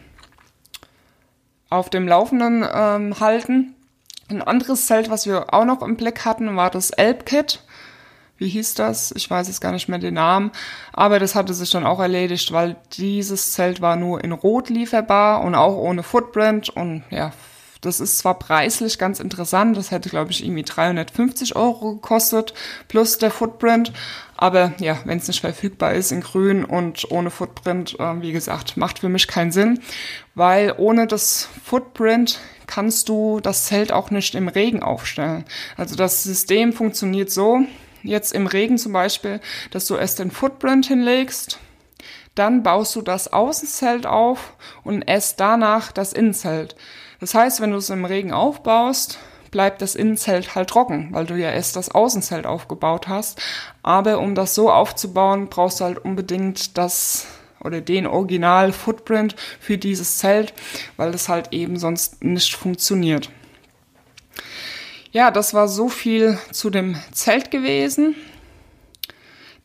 auf 1.69 1.89
dem 1.89 2.08
Laufenden 2.08 2.65
ähm, 2.71 3.19
halten. 3.19 3.75
Ein 4.28 4.41
anderes 4.41 4.88
Zelt, 4.88 5.10
was 5.10 5.25
wir 5.25 5.54
auch 5.54 5.65
noch 5.65 5.82
im 5.82 5.97
Blick 5.97 6.25
hatten, 6.25 6.56
war 6.56 6.69
das 6.69 6.89
Elbkit. 6.89 7.62
Wie 8.38 8.49
hieß 8.49 8.73
das? 8.73 9.13
Ich 9.15 9.30
weiß 9.30 9.47
jetzt 9.47 9.62
gar 9.62 9.71
nicht 9.71 9.88
mehr 9.88 9.99
den 9.99 10.15
Namen. 10.15 10.51
Aber 10.91 11.19
das 11.19 11.36
hatte 11.36 11.54
sich 11.54 11.69
dann 11.69 11.86
auch 11.86 11.99
erledigt, 11.99 12.51
weil 12.51 12.75
dieses 12.93 13.54
Zelt 13.54 13.82
war 13.82 13.95
nur 13.95 14.23
in 14.23 14.32
Rot 14.34 14.69
lieferbar 14.69 15.41
und 15.41 15.56
auch 15.56 15.75
ohne 15.78 16.04
Footprint. 16.04 16.69
Und 16.69 17.04
ja, 17.12 17.32
das 17.80 17.99
ist 17.99 18.17
zwar 18.17 18.38
preislich 18.38 18.97
ganz 18.97 19.19
interessant. 19.19 19.78
Das 19.78 19.91
hätte, 19.91 20.10
glaube 20.10 20.32
ich, 20.32 20.43
irgendwie 20.43 20.63
350 20.63 21.56
Euro 21.56 21.93
gekostet 21.95 22.54
plus 22.88 23.19
der 23.19 23.32
Footprint. 23.32 23.93
Aber 24.38 24.74
ja, 24.80 25.00
wenn 25.06 25.17
es 25.17 25.28
nicht 25.28 25.41
verfügbar 25.41 25.93
ist 25.93 26.12
in 26.12 26.21
grün 26.21 26.65
und 26.65 27.10
ohne 27.10 27.32
Footprint, 27.32 27.98
äh, 28.00 28.21
wie 28.21 28.34
gesagt, 28.34 28.76
macht 28.76 29.00
für 29.00 29.10
mich 29.10 29.28
keinen 29.28 29.52
Sinn, 29.52 29.80
weil 30.34 30.74
ohne 30.78 31.08
das 31.08 31.48
Footprint 31.63 32.39
kannst 32.67 33.08
du 33.10 33.39
das 33.39 33.65
Zelt 33.65 33.91
auch 33.93 34.12
nicht 34.12 34.36
im 34.36 34.48
Regen 34.48 34.84
aufstellen. 34.84 35.45
Also 35.78 35.95
das 35.95 36.24
System 36.24 36.74
funktioniert 36.74 37.32
so, 37.32 37.62
jetzt 38.04 38.34
im 38.34 38.48
Regen 38.48 38.78
zum 38.78 38.91
Beispiel, 38.91 39.39
dass 39.71 39.88
du 39.88 39.95
erst 39.95 40.19
den 40.19 40.32
Footprint 40.32 40.86
hinlegst, 40.86 41.60
dann 42.36 42.63
baust 42.63 42.95
du 42.95 43.02
das 43.02 43.32
Außenzelt 43.32 44.06
auf 44.06 44.54
und 44.84 45.04
erst 45.04 45.39
danach 45.39 45.91
das 45.93 46.12
Innenzelt. 46.12 46.76
Das 47.21 47.34
heißt, 47.34 47.62
wenn 47.62 47.71
du 47.71 47.78
es 47.78 47.89
im 47.89 48.04
Regen 48.04 48.34
aufbaust, 48.34 49.19
bleibt 49.55 49.81
das 49.81 49.95
Innenzelt 49.95 50.53
halt 50.53 50.69
trocken, 50.69 51.07
weil 51.11 51.25
du 51.25 51.35
ja 51.35 51.49
erst 51.49 51.77
das 51.77 51.87
Außenzelt 51.87 52.45
aufgebaut 52.45 53.07
hast. 53.07 53.41
Aber 53.83 54.19
um 54.19 54.35
das 54.35 54.53
so 54.53 54.69
aufzubauen, 54.69 55.47
brauchst 55.47 55.79
du 55.79 55.85
halt 55.85 55.97
unbedingt 55.97 56.77
das 56.77 57.27
oder 57.61 57.79
den 57.79 58.05
Original 58.05 58.73
Footprint 58.73 59.37
für 59.61 59.77
dieses 59.77 60.17
Zelt, 60.17 60.53
weil 60.97 61.13
das 61.13 61.29
halt 61.29 61.53
eben 61.53 61.79
sonst 61.79 62.21
nicht 62.21 62.53
funktioniert. 62.53 63.29
Ja, 65.13 65.31
das 65.31 65.53
war 65.53 65.69
so 65.69 65.87
viel 65.87 66.37
zu 66.51 66.69
dem 66.69 66.97
Zelt 67.13 67.49
gewesen. 67.49 68.13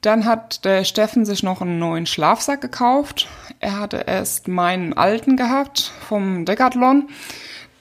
Dann 0.03 0.25
hat 0.25 0.65
der 0.65 0.85
Steffen 0.85 1.25
sich 1.27 1.43
noch 1.43 1.63
einen 1.63 1.81
neuen 1.81 2.07
Schlafsack 2.07 2.61
gekauft. 2.61 3.27
Er 3.59 3.81
hatte 3.81 4.05
erst 4.07 4.47
meinen 4.47 4.93
alten 4.93 5.37
gehabt 5.37 5.91
vom 6.09 6.45
Decathlon, 6.45 7.09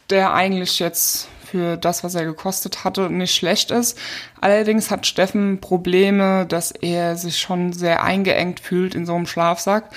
der 0.10 0.34
eigentlich 0.34 0.80
jetzt 0.80 1.30
für 1.50 1.78
das, 1.78 2.04
was 2.04 2.16
er 2.16 2.26
gekostet 2.26 2.84
hatte, 2.84 3.10
nicht 3.10 3.36
schlecht 3.36 3.72
ist. 3.72 3.98
Allerdings 4.40 4.92
hat 4.92 5.08
Steffen 5.08 5.60
Probleme, 5.60 6.46
dass 6.46 6.72
er 6.72 7.16
sich 7.16 7.40
schon 7.40 7.74
sehr 7.74 8.04
eingeengt 8.04 8.60
fühlt 8.60 8.96
in 8.96 9.06
so 9.06 9.16
einem 9.16 9.28
Schlafsack. 9.28 9.90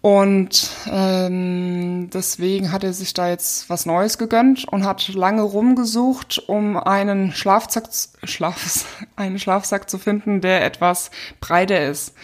Und 0.00 0.70
ähm, 0.90 2.08
deswegen 2.12 2.70
hat 2.70 2.84
er 2.84 2.92
sich 2.92 3.14
da 3.14 3.28
jetzt 3.28 3.68
was 3.68 3.84
Neues 3.84 4.16
gegönnt 4.16 4.66
und 4.68 4.84
hat 4.84 5.08
lange 5.08 5.42
rumgesucht, 5.42 6.38
um 6.46 6.76
einen 6.76 7.32
Schlafsack, 7.32 7.88
Schlaf, 8.22 8.86
einen 9.16 9.40
Schlafsack 9.40 9.90
zu 9.90 9.98
finden, 9.98 10.40
der 10.40 10.64
etwas 10.64 11.10
breiter 11.40 11.84
ist. 11.84 12.14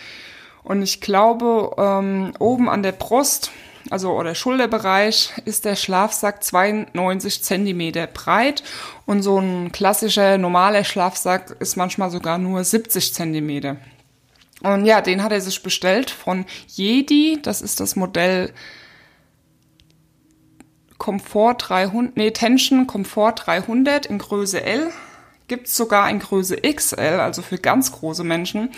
Und 0.63 0.83
ich 0.83 1.01
glaube, 1.01 1.75
ähm, 1.77 2.33
oben 2.39 2.71
an 2.71 2.83
der 2.83 2.93
Brust 2.93 3.51
also 3.91 4.13
oder 4.13 4.35
Schulterbereich, 4.35 5.33
ist 5.45 5.65
der 5.65 5.77
Schlafsack 5.77 6.43
92 6.43 7.43
Zentimeter 7.43 8.07
breit 8.07 8.63
und 9.07 9.23
so 9.23 9.39
ein 9.39 9.73
klassischer 9.73 10.39
normaler 10.39 10.85
Schlafsack 10.85 11.57
ist 11.61 11.77
manchmal 11.77 12.11
sogar 12.11 12.39
nur 12.39 12.65
70 12.65 13.13
Zentimeter. 13.13 13.77
Und 14.63 14.87
ja, 14.87 15.01
den 15.01 15.23
hat 15.23 15.33
er 15.33 15.41
sich 15.41 15.63
bestellt 15.63 16.11
von 16.11 16.47
Jedi. 16.69 17.39
Das 17.43 17.61
ist 17.61 17.81
das 17.81 17.97
Modell 17.97 18.53
Comfort 20.97 21.57
300, 21.59 22.17
nee, 22.17 22.31
Tension 22.31 22.87
Comfort 22.87 23.35
300 23.37 24.07
in 24.07 24.19
Größe 24.19 24.63
L. 24.63 24.91
Gibt 25.47 25.67
es 25.67 25.77
sogar 25.77 26.09
in 26.09 26.21
Größe 26.21 26.57
XL, 26.57 27.21
also 27.21 27.43
für 27.43 27.59
ganz 27.59 27.93
große 27.93 28.25
Menschen. 28.25 28.71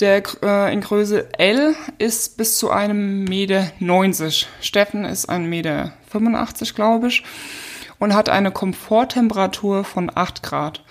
Der 0.00 0.22
äh, 0.42 0.72
in 0.72 0.80
Größe 0.80 1.28
L 1.38 1.76
ist 1.98 2.38
bis 2.38 2.56
zu 2.56 2.70
einem 2.70 3.24
Meter. 3.24 3.70
90. 3.80 4.48
Steffen 4.62 5.04
ist 5.04 5.28
ein 5.28 5.44
Meter, 5.46 5.92
85, 6.10 6.74
glaube 6.74 7.08
ich, 7.08 7.22
und 7.98 8.14
hat 8.14 8.30
eine 8.30 8.50
Komforttemperatur 8.50 9.84
von 9.84 10.10
8 10.14 10.42
Grad 10.42 10.84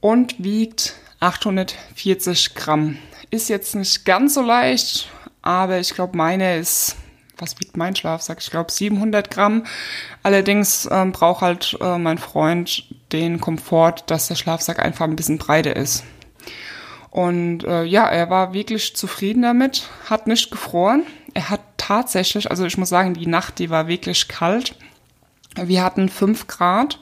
und 0.00 0.42
wiegt 0.42 0.94
840 1.18 2.54
Gramm. 2.54 2.98
Ist 3.30 3.48
jetzt 3.48 3.74
nicht 3.74 4.04
ganz 4.04 4.34
so 4.34 4.42
leicht, 4.42 5.08
aber 5.42 5.80
ich 5.80 5.94
glaube, 5.94 6.16
meine 6.16 6.58
ist, 6.58 6.96
was 7.36 7.58
wiegt 7.58 7.76
mein 7.76 7.96
Schlafsack? 7.96 8.38
Ich 8.40 8.50
glaube 8.50 8.70
700 8.70 9.30
Gramm. 9.30 9.64
Allerdings 10.22 10.88
ähm, 10.90 11.12
braucht 11.12 11.40
halt 11.40 11.76
äh, 11.80 11.98
mein 11.98 12.18
Freund 12.18 12.84
den 13.12 13.40
Komfort, 13.40 14.04
dass 14.06 14.28
der 14.28 14.34
Schlafsack 14.34 14.78
einfach 14.78 15.04
ein 15.04 15.16
bisschen 15.16 15.38
breiter 15.38 15.76
ist. 15.76 16.04
Und 17.10 17.64
äh, 17.64 17.84
ja, 17.84 18.06
er 18.06 18.30
war 18.30 18.52
wirklich 18.52 18.94
zufrieden 18.94 19.42
damit, 19.42 19.88
hat 20.08 20.26
nicht 20.26 20.50
gefroren. 20.50 21.04
Er 21.34 21.50
hat 21.50 21.60
tatsächlich, 21.76 22.50
also 22.50 22.64
ich 22.66 22.76
muss 22.76 22.90
sagen, 22.90 23.14
die 23.14 23.26
Nacht, 23.26 23.58
die 23.58 23.70
war 23.70 23.88
wirklich 23.88 24.28
kalt. 24.28 24.76
Wir 25.56 25.82
hatten 25.82 26.08
5 26.08 26.46
Grad. 26.46 27.00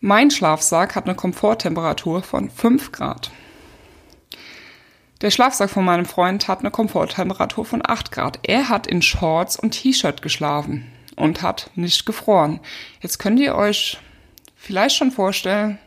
Mein 0.00 0.30
Schlafsack 0.30 0.96
hat 0.96 1.04
eine 1.04 1.14
Komforttemperatur 1.14 2.22
von 2.22 2.50
5 2.50 2.90
Grad. 2.90 3.30
Der 5.20 5.30
Schlafsack 5.30 5.68
von 5.68 5.84
meinem 5.84 6.06
Freund 6.06 6.48
hat 6.48 6.60
eine 6.60 6.70
Komforttemperatur 6.70 7.66
von 7.66 7.82
8 7.84 8.10
Grad. 8.10 8.38
Er 8.42 8.70
hat 8.70 8.86
in 8.86 9.02
Shorts 9.02 9.56
und 9.56 9.72
T-Shirt 9.72 10.22
geschlafen 10.22 10.90
und 11.16 11.42
hat 11.42 11.70
nicht 11.74 12.06
gefroren. 12.06 12.60
Jetzt 13.00 13.18
könnt 13.18 13.38
ihr 13.38 13.54
euch 13.54 13.98
vielleicht 14.60 14.96
schon 14.96 15.10
vorstellen, 15.10 15.78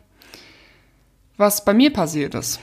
was 1.37 1.63
bei 1.63 1.73
mir 1.73 1.93
passiert 1.93 2.35
ist. 2.35 2.59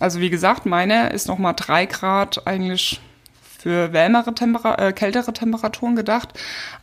Also 0.00 0.20
wie 0.20 0.30
gesagt, 0.30 0.66
meine 0.66 1.10
ist 1.10 1.28
nochmal 1.28 1.54
3 1.56 1.86
Grad 1.86 2.46
eigentlich 2.46 3.00
für 3.58 3.92
wärmere, 3.92 4.34
Temper 4.34 4.78
äh, 4.78 4.92
kältere 4.92 5.32
Temperaturen 5.32 5.96
gedacht. 5.96 6.32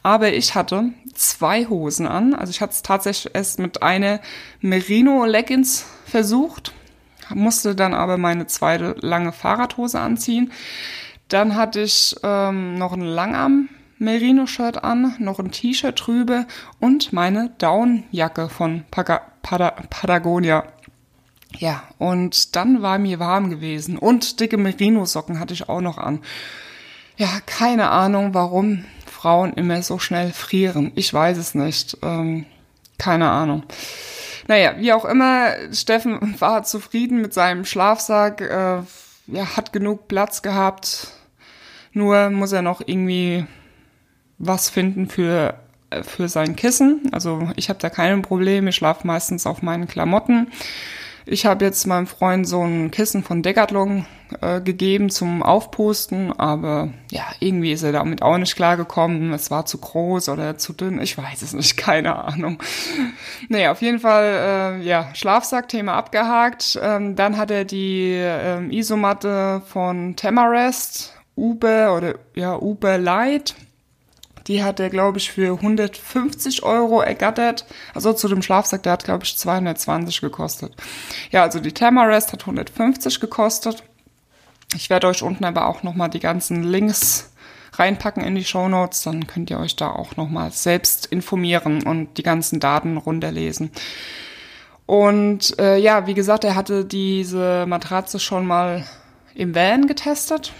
Aber 0.03 0.33
ich 0.33 0.55
hatte 0.55 0.89
zwei 1.13 1.65
Hosen 1.65 2.07
an. 2.07 2.33
Also 2.33 2.51
ich 2.51 2.59
hatte 2.59 2.73
es 2.73 2.83
tatsächlich 2.83 3.33
erst 3.33 3.59
mit 3.59 3.81
einer 3.81 4.19
Merino 4.59 5.25
Leggings 5.25 5.85
versucht 6.05 6.73
musste 7.33 7.75
dann 7.75 7.93
aber 7.93 8.17
meine 8.17 8.47
zweite 8.47 8.95
lange 8.99 9.31
Fahrradhose 9.31 9.99
anziehen. 9.99 10.51
Dann 11.27 11.55
hatte 11.55 11.81
ich 11.81 12.15
ähm, 12.23 12.77
noch 12.77 12.93
ein 12.93 13.01
Langarm 13.01 13.69
Merino-Shirt 14.05 14.83
an, 14.83 15.15
noch 15.19 15.39
ein 15.39 15.51
T-Shirt 15.51 16.01
drüber 16.05 16.45
und 16.79 17.11
meine 17.11 17.51
Downjacke 17.57 18.47
von 18.47 18.85
Paga 18.89 19.21
Pada 19.41 19.71
Patagonia. 19.89 20.63
Ja, 21.57 21.83
und 21.97 22.55
dann 22.55 22.81
war 22.81 22.97
mir 22.97 23.19
warm 23.19 23.49
gewesen 23.49 23.97
und 23.97 24.39
dicke 24.39 24.57
Merino-Socken 24.57 25.39
hatte 25.39 25.53
ich 25.53 25.69
auch 25.69 25.81
noch 25.81 25.97
an. 25.97 26.21
Ja, 27.17 27.39
keine 27.45 27.89
Ahnung, 27.89 28.33
warum 28.33 28.85
Frauen 29.05 29.53
immer 29.53 29.81
so 29.81 29.99
schnell 29.99 30.31
frieren. 30.31 30.91
Ich 30.95 31.13
weiß 31.13 31.37
es 31.37 31.55
nicht. 31.55 31.97
Ähm, 32.01 32.45
keine 32.97 33.29
Ahnung. 33.29 33.63
Naja, 34.47 34.75
wie 34.77 34.93
auch 34.93 35.05
immer, 35.05 35.53
Steffen 35.71 36.35
war 36.39 36.63
zufrieden 36.63 37.21
mit 37.21 37.33
seinem 37.33 37.65
Schlafsack, 37.65 38.41
äh, 38.41 38.81
ja, 39.27 39.57
hat 39.57 39.73
genug 39.73 40.07
Platz 40.07 40.41
gehabt. 40.41 41.07
Nur 41.93 42.29
muss 42.29 42.51
er 42.51 42.61
noch 42.61 42.81
irgendwie 42.85 43.45
was 44.37 44.69
finden 44.69 45.07
für, 45.07 45.55
äh, 45.89 46.03
für 46.03 46.27
sein 46.27 46.55
Kissen. 46.55 47.09
Also 47.11 47.49
ich 47.55 47.69
habe 47.69 47.79
da 47.79 47.89
keine 47.89 48.21
Probleme, 48.21 48.69
ich 48.69 48.75
schlafe 48.75 49.05
meistens 49.07 49.45
auf 49.45 49.61
meinen 49.61 49.87
Klamotten. 49.87 50.47
Ich 51.27 51.47
habe 51.47 51.65
jetzt 51.65 51.87
meinem 51.87 52.05
Freund 52.05 52.47
so 52.47 52.61
ein 52.61 52.91
Kissen 52.91 53.23
von 53.23 53.41
Decathlon 53.41 54.05
äh, 54.41 54.61
gegeben 54.61 55.09
zum 55.09 55.41
Aufposten, 55.41 56.31
aber 56.31 56.89
ja, 57.09 57.23
irgendwie 57.39 57.71
ist 57.71 57.81
er 57.81 57.91
damit 57.91 58.21
auch 58.21 58.37
nicht 58.37 58.55
klargekommen. 58.55 59.33
Es 59.33 59.49
war 59.49 59.65
zu 59.65 59.79
groß 59.79 60.29
oder 60.29 60.59
zu 60.59 60.73
dünn, 60.73 61.01
ich 61.01 61.17
weiß 61.17 61.41
es 61.41 61.53
nicht, 61.53 61.77
keine 61.77 62.15
Ahnung. 62.15 62.61
Naja, 63.49 63.71
auf 63.71 63.81
jeden 63.81 63.99
Fall, 63.99 64.79
äh, 64.81 64.85
ja, 64.85 65.09
Schlafsack-Thema 65.15 65.95
abgehakt. 65.95 66.79
Ähm, 66.79 67.15
dann 67.15 67.37
hat 67.37 67.49
er 67.49 67.65
die 67.65 68.11
ähm, 68.19 68.69
Isomatte 68.69 69.63
von 69.65 70.15
Tamarest, 70.15 71.13
Uber 71.35 71.95
oder 71.97 72.15
ja, 72.35 72.55
Uber 72.55 72.99
Light 72.99 73.55
die 74.47 74.63
hat 74.63 74.79
er, 74.79 74.89
glaube 74.89 75.17
ich, 75.17 75.31
für 75.31 75.53
150 75.55 76.63
Euro 76.63 77.01
ergattert. 77.01 77.65
Also 77.93 78.13
zu 78.13 78.27
dem 78.27 78.41
Schlafsack, 78.41 78.83
der 78.83 78.93
hat, 78.93 79.03
glaube 79.03 79.23
ich, 79.23 79.37
220 79.37 80.21
gekostet. 80.21 80.73
Ja, 81.31 81.43
also 81.43 81.59
die 81.59 81.73
Tamarest 81.73 82.33
hat 82.33 82.41
150 82.41 83.19
gekostet. 83.19 83.83
Ich 84.75 84.89
werde 84.89 85.07
euch 85.07 85.23
unten 85.23 85.45
aber 85.45 85.67
auch 85.67 85.83
nochmal 85.83 86.09
die 86.09 86.19
ganzen 86.19 86.63
Links 86.63 87.31
reinpacken 87.73 88.23
in 88.23 88.35
die 88.35 88.43
Show 88.43 88.67
Notes, 88.67 89.03
dann 89.03 89.27
könnt 89.27 89.49
ihr 89.49 89.59
euch 89.59 89.75
da 89.75 89.89
auch 89.89 90.15
nochmal 90.15 90.51
selbst 90.51 91.07
informieren 91.07 91.83
und 91.83 92.17
die 92.17 92.23
ganzen 92.23 92.59
Daten 92.59 92.97
runterlesen. 92.97 93.71
Und 94.85 95.57
äh, 95.59 95.77
ja, 95.77 96.07
wie 96.07 96.13
gesagt, 96.13 96.43
er 96.43 96.55
hatte 96.55 96.85
diese 96.85 97.65
Matratze 97.67 98.19
schon 98.19 98.45
mal 98.45 98.85
im 99.33 99.55
Van 99.55 99.87
getestet 99.87 100.53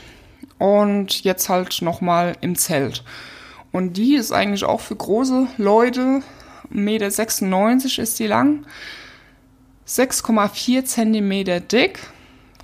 und 0.57 1.23
jetzt 1.23 1.47
halt 1.47 1.81
nochmal 1.81 2.35
im 2.41 2.55
Zelt. 2.55 3.03
Und 3.75 3.97
die 3.97 4.15
ist 4.15 4.31
eigentlich 4.31 4.63
auch 4.63 4.79
für 4.79 4.95
große 4.95 5.47
Leute. 5.57 6.21
1,96 6.71 6.71
Meter 6.71 7.07
ist 8.01 8.19
die 8.19 8.27
lang. 8.27 8.65
6,4 9.85 10.85
Zentimeter 10.85 11.59
dick, 11.59 11.99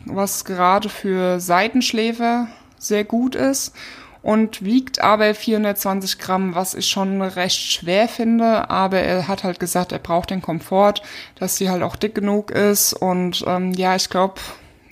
was 0.05 0.45
gerade 0.45 0.87
für 0.87 1.41
Seitenschläfer 1.41 2.47
sehr 2.77 3.03
gut 3.03 3.35
ist. 3.35 3.75
Und 4.21 4.63
wiegt 4.63 5.01
aber 5.01 5.35
420 5.35 6.17
Gramm, 6.17 6.55
was 6.55 6.75
ich 6.75 6.87
schon 6.87 7.21
recht 7.21 7.59
schwer 7.59 8.07
finde. 8.07 8.69
Aber 8.69 8.99
er 8.99 9.27
hat 9.27 9.43
halt 9.43 9.59
gesagt, 9.59 9.91
er 9.91 9.99
braucht 9.99 10.29
den 10.29 10.41
Komfort, 10.41 11.01
dass 11.35 11.57
sie 11.57 11.69
halt 11.69 11.83
auch 11.83 11.97
dick 11.97 12.15
genug 12.15 12.51
ist. 12.51 12.93
Und 12.93 13.43
ähm, 13.45 13.73
ja, 13.73 13.97
ich 13.97 14.09
glaube, 14.09 14.35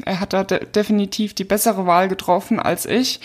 er 0.05 0.19
hat 0.19 0.33
da 0.33 0.43
de 0.43 0.65
definitiv 0.65 1.33
die 1.33 1.43
bessere 1.43 1.85
Wahl 1.85 2.07
getroffen 2.07 2.59
als 2.59 2.85
ich, 2.85 3.19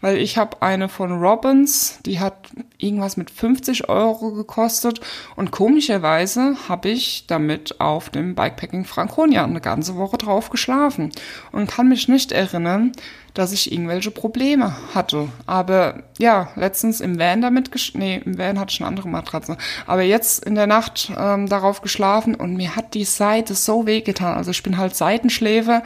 weil 0.00 0.16
ich 0.18 0.38
habe 0.38 0.62
eine 0.62 0.88
von 0.88 1.20
Robbins, 1.20 1.98
die 2.06 2.20
hat 2.20 2.50
irgendwas 2.78 3.16
mit 3.16 3.30
50 3.30 3.88
Euro 3.88 4.32
gekostet 4.32 5.00
und 5.36 5.50
komischerweise 5.50 6.56
habe 6.68 6.90
ich 6.90 7.26
damit 7.26 7.80
auf 7.80 8.10
dem 8.10 8.34
Bikepacking 8.34 8.84
Franconia 8.84 9.44
eine 9.44 9.60
ganze 9.60 9.96
Woche 9.96 10.18
drauf 10.18 10.50
geschlafen 10.50 11.10
und 11.52 11.70
kann 11.70 11.88
mich 11.88 12.08
nicht 12.08 12.32
erinnern, 12.32 12.92
dass 13.34 13.52
ich 13.52 13.72
irgendwelche 13.72 14.10
Probleme 14.10 14.76
hatte. 14.94 15.28
Aber 15.46 16.02
ja, 16.18 16.48
letztens 16.56 17.00
im 17.00 17.18
Van 17.18 17.40
damit, 17.40 17.70
nee, 17.94 18.20
im 18.24 18.38
Van 18.38 18.58
hatte 18.58 18.72
ich 18.72 18.80
eine 18.80 18.88
andere 18.88 19.08
Matratze. 19.08 19.56
Aber 19.86 20.02
jetzt 20.02 20.44
in 20.44 20.54
der 20.54 20.66
Nacht 20.66 21.12
ähm, 21.16 21.48
darauf 21.48 21.82
geschlafen 21.82 22.34
und 22.34 22.56
mir 22.56 22.76
hat 22.76 22.94
die 22.94 23.04
Seite 23.04 23.54
so 23.54 23.86
wehgetan. 23.86 24.36
Also 24.36 24.50
ich 24.50 24.62
bin 24.62 24.78
halt 24.78 24.94
Seitenschläfer 24.94 25.82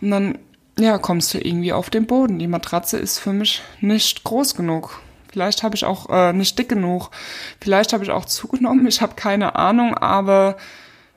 und 0.00 0.10
dann, 0.10 0.38
ja, 0.78 0.98
kommst 0.98 1.34
du 1.34 1.38
irgendwie 1.38 1.72
auf 1.72 1.90
den 1.90 2.06
Boden. 2.06 2.38
Die 2.38 2.46
Matratze 2.46 2.98
ist 2.98 3.18
für 3.18 3.32
mich 3.32 3.62
nicht 3.80 4.24
groß 4.24 4.54
genug. 4.54 5.00
Vielleicht 5.32 5.62
habe 5.62 5.74
ich 5.74 5.84
auch 5.84 6.10
äh, 6.10 6.32
nicht 6.34 6.58
dick 6.58 6.68
genug. 6.68 7.10
Vielleicht 7.58 7.94
habe 7.94 8.04
ich 8.04 8.10
auch 8.10 8.26
zugenommen. 8.26 8.86
Ich 8.86 9.00
habe 9.00 9.14
keine 9.14 9.56
Ahnung, 9.56 9.96
aber 9.96 10.56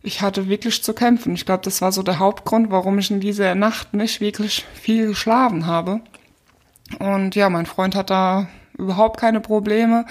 ich 0.06 0.22
hatte 0.22 0.48
wirklich 0.48 0.84
zu 0.84 0.94
kämpfen. 0.94 1.34
Ich 1.34 1.46
glaube, 1.46 1.64
das 1.64 1.82
war 1.82 1.92
so 1.92 2.04
der 2.04 2.20
Hauptgrund, 2.20 2.70
warum 2.70 3.00
ich 3.00 3.10
in 3.10 3.20
dieser 3.20 3.56
Nacht 3.56 3.94
nicht 3.94 4.22
wirklich 4.22 4.66
viel 4.74 5.08
geschlafen 5.08 5.66
habe. 5.66 6.02
Und 7.00 7.36
ja, 7.36 7.50
mein 7.50 7.66
Freund 7.66 7.96
hat 7.96 8.12
da 8.12 8.48
überhaupt 8.78 9.20
keine 9.20 9.42
Probleme. 9.42 10.06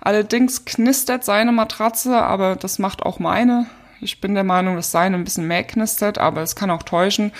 Allerdings 0.00 0.64
knistert 0.64 1.24
seine 1.24 1.52
Matratze, 1.52 2.20
aber 2.20 2.56
das 2.56 2.78
macht 2.80 3.02
auch 3.02 3.20
meine. 3.20 3.66
Ich 4.00 4.20
bin 4.20 4.34
der 4.34 4.44
Meinung, 4.44 4.74
dass 4.74 4.90
seine 4.90 5.16
ein 5.16 5.24
bisschen 5.24 5.46
mehr 5.46 5.64
knistert, 5.64 6.18
aber 6.18 6.42
es 6.42 6.56
kann 6.56 6.70
auch 6.70 6.82
täuschen. 6.82 7.32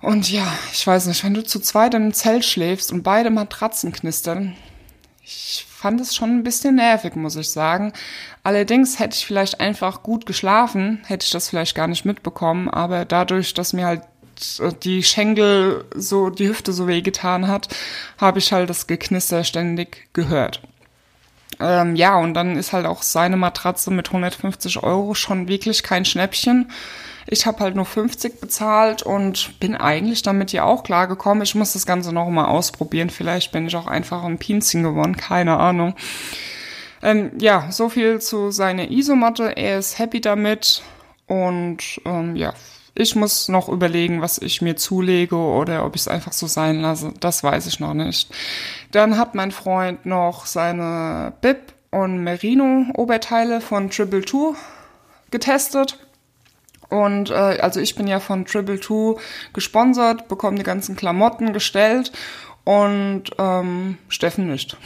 Und 0.00 0.30
ja, 0.30 0.46
ich 0.72 0.86
weiß 0.86 1.06
nicht, 1.06 1.24
wenn 1.24 1.34
du 1.34 1.42
zu 1.42 1.58
zweit 1.60 1.94
im 1.94 2.12
Zelt 2.12 2.44
schläfst 2.44 2.92
und 2.92 3.02
beide 3.02 3.30
Matratzen 3.30 3.92
knistern, 3.92 4.54
ich 5.22 5.66
fand 5.84 6.00
es 6.00 6.14
schon 6.14 6.30
ein 6.30 6.42
bisschen 6.44 6.76
nervig, 6.76 7.14
muss 7.14 7.36
ich 7.36 7.50
sagen. 7.50 7.92
Allerdings 8.42 8.98
hätte 8.98 9.16
ich 9.16 9.26
vielleicht 9.26 9.60
einfach 9.60 10.02
gut 10.02 10.24
geschlafen, 10.24 11.02
hätte 11.04 11.26
ich 11.26 11.30
das 11.30 11.50
vielleicht 11.50 11.74
gar 11.74 11.88
nicht 11.88 12.06
mitbekommen, 12.06 12.70
aber 12.70 13.04
dadurch, 13.04 13.52
dass 13.52 13.74
mir 13.74 13.84
halt 13.84 14.00
die 14.82 15.02
Schenkel 15.02 15.84
so, 15.94 16.30
die 16.30 16.48
Hüfte 16.48 16.72
so 16.72 16.86
wehgetan 16.88 17.48
hat, 17.48 17.68
habe 18.16 18.38
ich 18.38 18.50
halt 18.50 18.70
das 18.70 18.86
Geknister 18.86 19.44
ständig 19.44 20.08
gehört. 20.14 20.62
Ähm, 21.60 21.96
ja, 21.96 22.16
und 22.16 22.32
dann 22.32 22.56
ist 22.56 22.72
halt 22.72 22.86
auch 22.86 23.02
seine 23.02 23.36
Matratze 23.36 23.90
mit 23.90 24.08
150 24.08 24.82
Euro 24.82 25.12
schon 25.12 25.48
wirklich 25.48 25.82
kein 25.82 26.06
Schnäppchen. 26.06 26.70
Ich 27.26 27.46
habe 27.46 27.60
halt 27.60 27.74
nur 27.74 27.84
50 27.84 28.40
bezahlt 28.40 29.02
und 29.02 29.58
bin 29.60 29.74
eigentlich 29.74 30.22
damit 30.22 30.52
ja 30.52 30.64
auch 30.64 30.82
klargekommen. 30.82 31.42
Ich 31.42 31.54
muss 31.54 31.72
das 31.72 31.86
Ganze 31.86 32.12
noch 32.12 32.28
mal 32.28 32.46
ausprobieren. 32.46 33.10
Vielleicht 33.10 33.52
bin 33.52 33.66
ich 33.66 33.76
auch 33.76 33.86
einfach 33.86 34.24
ein 34.24 34.38
Pinzchen 34.38 34.82
gewonnen, 34.82 35.16
keine 35.16 35.56
Ahnung. 35.56 35.94
Ähm, 37.02 37.32
ja, 37.38 37.70
so 37.70 37.88
viel 37.88 38.20
zu 38.20 38.50
seiner 38.50 38.90
Isomatte. 38.90 39.56
Er 39.56 39.78
ist 39.78 39.98
happy 39.98 40.20
damit 40.20 40.82
und 41.26 42.00
ähm, 42.04 42.36
ja, 42.36 42.54
ich 42.94 43.16
muss 43.16 43.48
noch 43.48 43.68
überlegen, 43.68 44.20
was 44.20 44.38
ich 44.38 44.62
mir 44.62 44.76
zulege 44.76 45.36
oder 45.36 45.84
ob 45.84 45.96
ich 45.96 46.02
es 46.02 46.08
einfach 46.08 46.32
so 46.32 46.46
sein 46.46 46.80
lasse. 46.80 47.12
Das 47.20 47.42
weiß 47.42 47.66
ich 47.66 47.80
noch 47.80 47.94
nicht. 47.94 48.30
Dann 48.92 49.18
hat 49.18 49.34
mein 49.34 49.50
Freund 49.50 50.06
noch 50.06 50.46
seine 50.46 51.32
Bib 51.40 51.72
und 51.90 52.22
Merino 52.22 52.86
Oberteile 52.94 53.60
von 53.60 53.90
Triple 53.90 54.22
Two 54.22 54.54
getestet. 55.30 55.98
Und 56.88 57.30
äh, 57.30 57.34
also 57.34 57.80
ich 57.80 57.94
bin 57.94 58.06
ja 58.06 58.20
von 58.20 58.44
Triple 58.44 58.80
Two 58.80 59.18
gesponsert, 59.52 60.28
bekomme 60.28 60.56
die 60.56 60.62
ganzen 60.62 60.96
Klamotten 60.96 61.52
gestellt 61.52 62.12
und 62.64 63.24
ähm, 63.38 63.98
Steffen 64.08 64.50
nicht. 64.50 64.76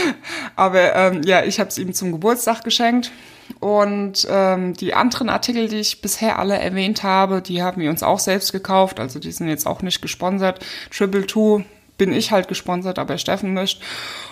Aber 0.56 0.94
ähm, 0.94 1.22
ja, 1.24 1.44
ich 1.44 1.60
habe 1.60 1.68
es 1.68 1.78
ihm 1.78 1.92
zum 1.92 2.12
Geburtstag 2.12 2.64
geschenkt. 2.64 3.12
Und 3.60 4.26
ähm, 4.30 4.74
die 4.74 4.94
anderen 4.94 5.28
Artikel, 5.28 5.68
die 5.68 5.80
ich 5.80 6.02
bisher 6.02 6.38
alle 6.38 6.58
erwähnt 6.58 7.02
habe, 7.02 7.40
die 7.42 7.62
haben 7.62 7.80
wir 7.80 7.90
uns 7.90 8.02
auch 8.02 8.18
selbst 8.18 8.52
gekauft. 8.52 9.00
Also 9.00 9.18
die 9.18 9.32
sind 9.32 9.48
jetzt 9.48 9.66
auch 9.66 9.82
nicht 9.82 10.02
gesponsert. 10.02 10.64
Triple 10.90 11.26
Two 11.26 11.64
bin 11.96 12.12
ich 12.12 12.30
halt 12.30 12.48
gesponsert, 12.48 12.98
aber 12.98 13.18
Steffen 13.18 13.54
nicht. 13.54 13.82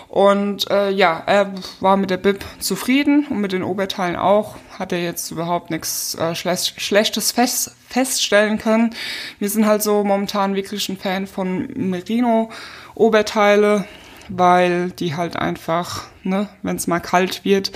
Und 0.09 0.69
äh, 0.71 0.89
ja, 0.89 1.21
er 1.25 1.53
war 1.79 1.97
mit 1.97 2.09
der 2.09 2.17
Bib 2.17 2.43
zufrieden 2.59 3.27
und 3.29 3.41
mit 3.41 3.51
den 3.51 3.63
Oberteilen 3.63 4.15
auch. 4.15 4.55
Hat 4.79 4.91
er 4.91 5.03
jetzt 5.03 5.31
überhaupt 5.31 5.69
nichts 5.69 6.15
äh, 6.15 6.33
Schlechtes 6.33 7.31
fest, 7.31 7.75
feststellen 7.89 8.57
können. 8.57 8.95
Wir 9.39 9.49
sind 9.49 9.65
halt 9.65 9.83
so 9.83 10.03
momentan 10.03 10.55
wirklich 10.55 10.87
ein 10.87 10.97
Fan 10.97 11.27
von 11.27 11.67
Merino-Oberteile, 11.75 13.85
weil 14.29 14.91
die 14.91 15.15
halt 15.15 15.35
einfach, 15.35 16.05
ne, 16.23 16.47
wenn 16.61 16.77
es 16.77 16.87
mal 16.87 16.99
kalt 16.99 17.43
wird, 17.43 17.71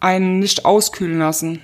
einen 0.00 0.40
nicht 0.40 0.64
auskühlen 0.64 1.20
lassen. 1.20 1.62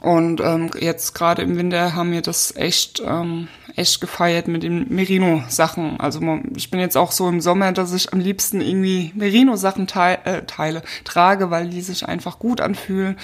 Und 0.00 0.40
ähm, 0.40 0.70
jetzt 0.78 1.14
gerade 1.14 1.42
im 1.42 1.56
Winter 1.56 1.94
haben 1.94 2.12
wir 2.12 2.22
das 2.22 2.54
echt, 2.54 3.02
ähm, 3.04 3.48
echt 3.74 4.00
gefeiert 4.00 4.46
mit 4.46 4.62
den 4.62 4.86
Merino-Sachen. 4.94 5.98
Also 5.98 6.20
ich 6.54 6.70
bin 6.70 6.78
jetzt 6.78 6.96
auch 6.96 7.10
so 7.10 7.28
im 7.28 7.40
Sommer, 7.40 7.72
dass 7.72 7.92
ich 7.92 8.12
am 8.12 8.20
liebsten 8.20 8.60
irgendwie 8.60 9.12
Merino-Sachen 9.14 9.86
teile, 9.88 10.18
äh, 10.24 10.42
teile, 10.44 10.82
trage, 11.04 11.50
weil 11.50 11.68
die 11.68 11.80
sich 11.80 12.06
einfach 12.06 12.38
gut 12.38 12.60
anfühlen. 12.60 13.16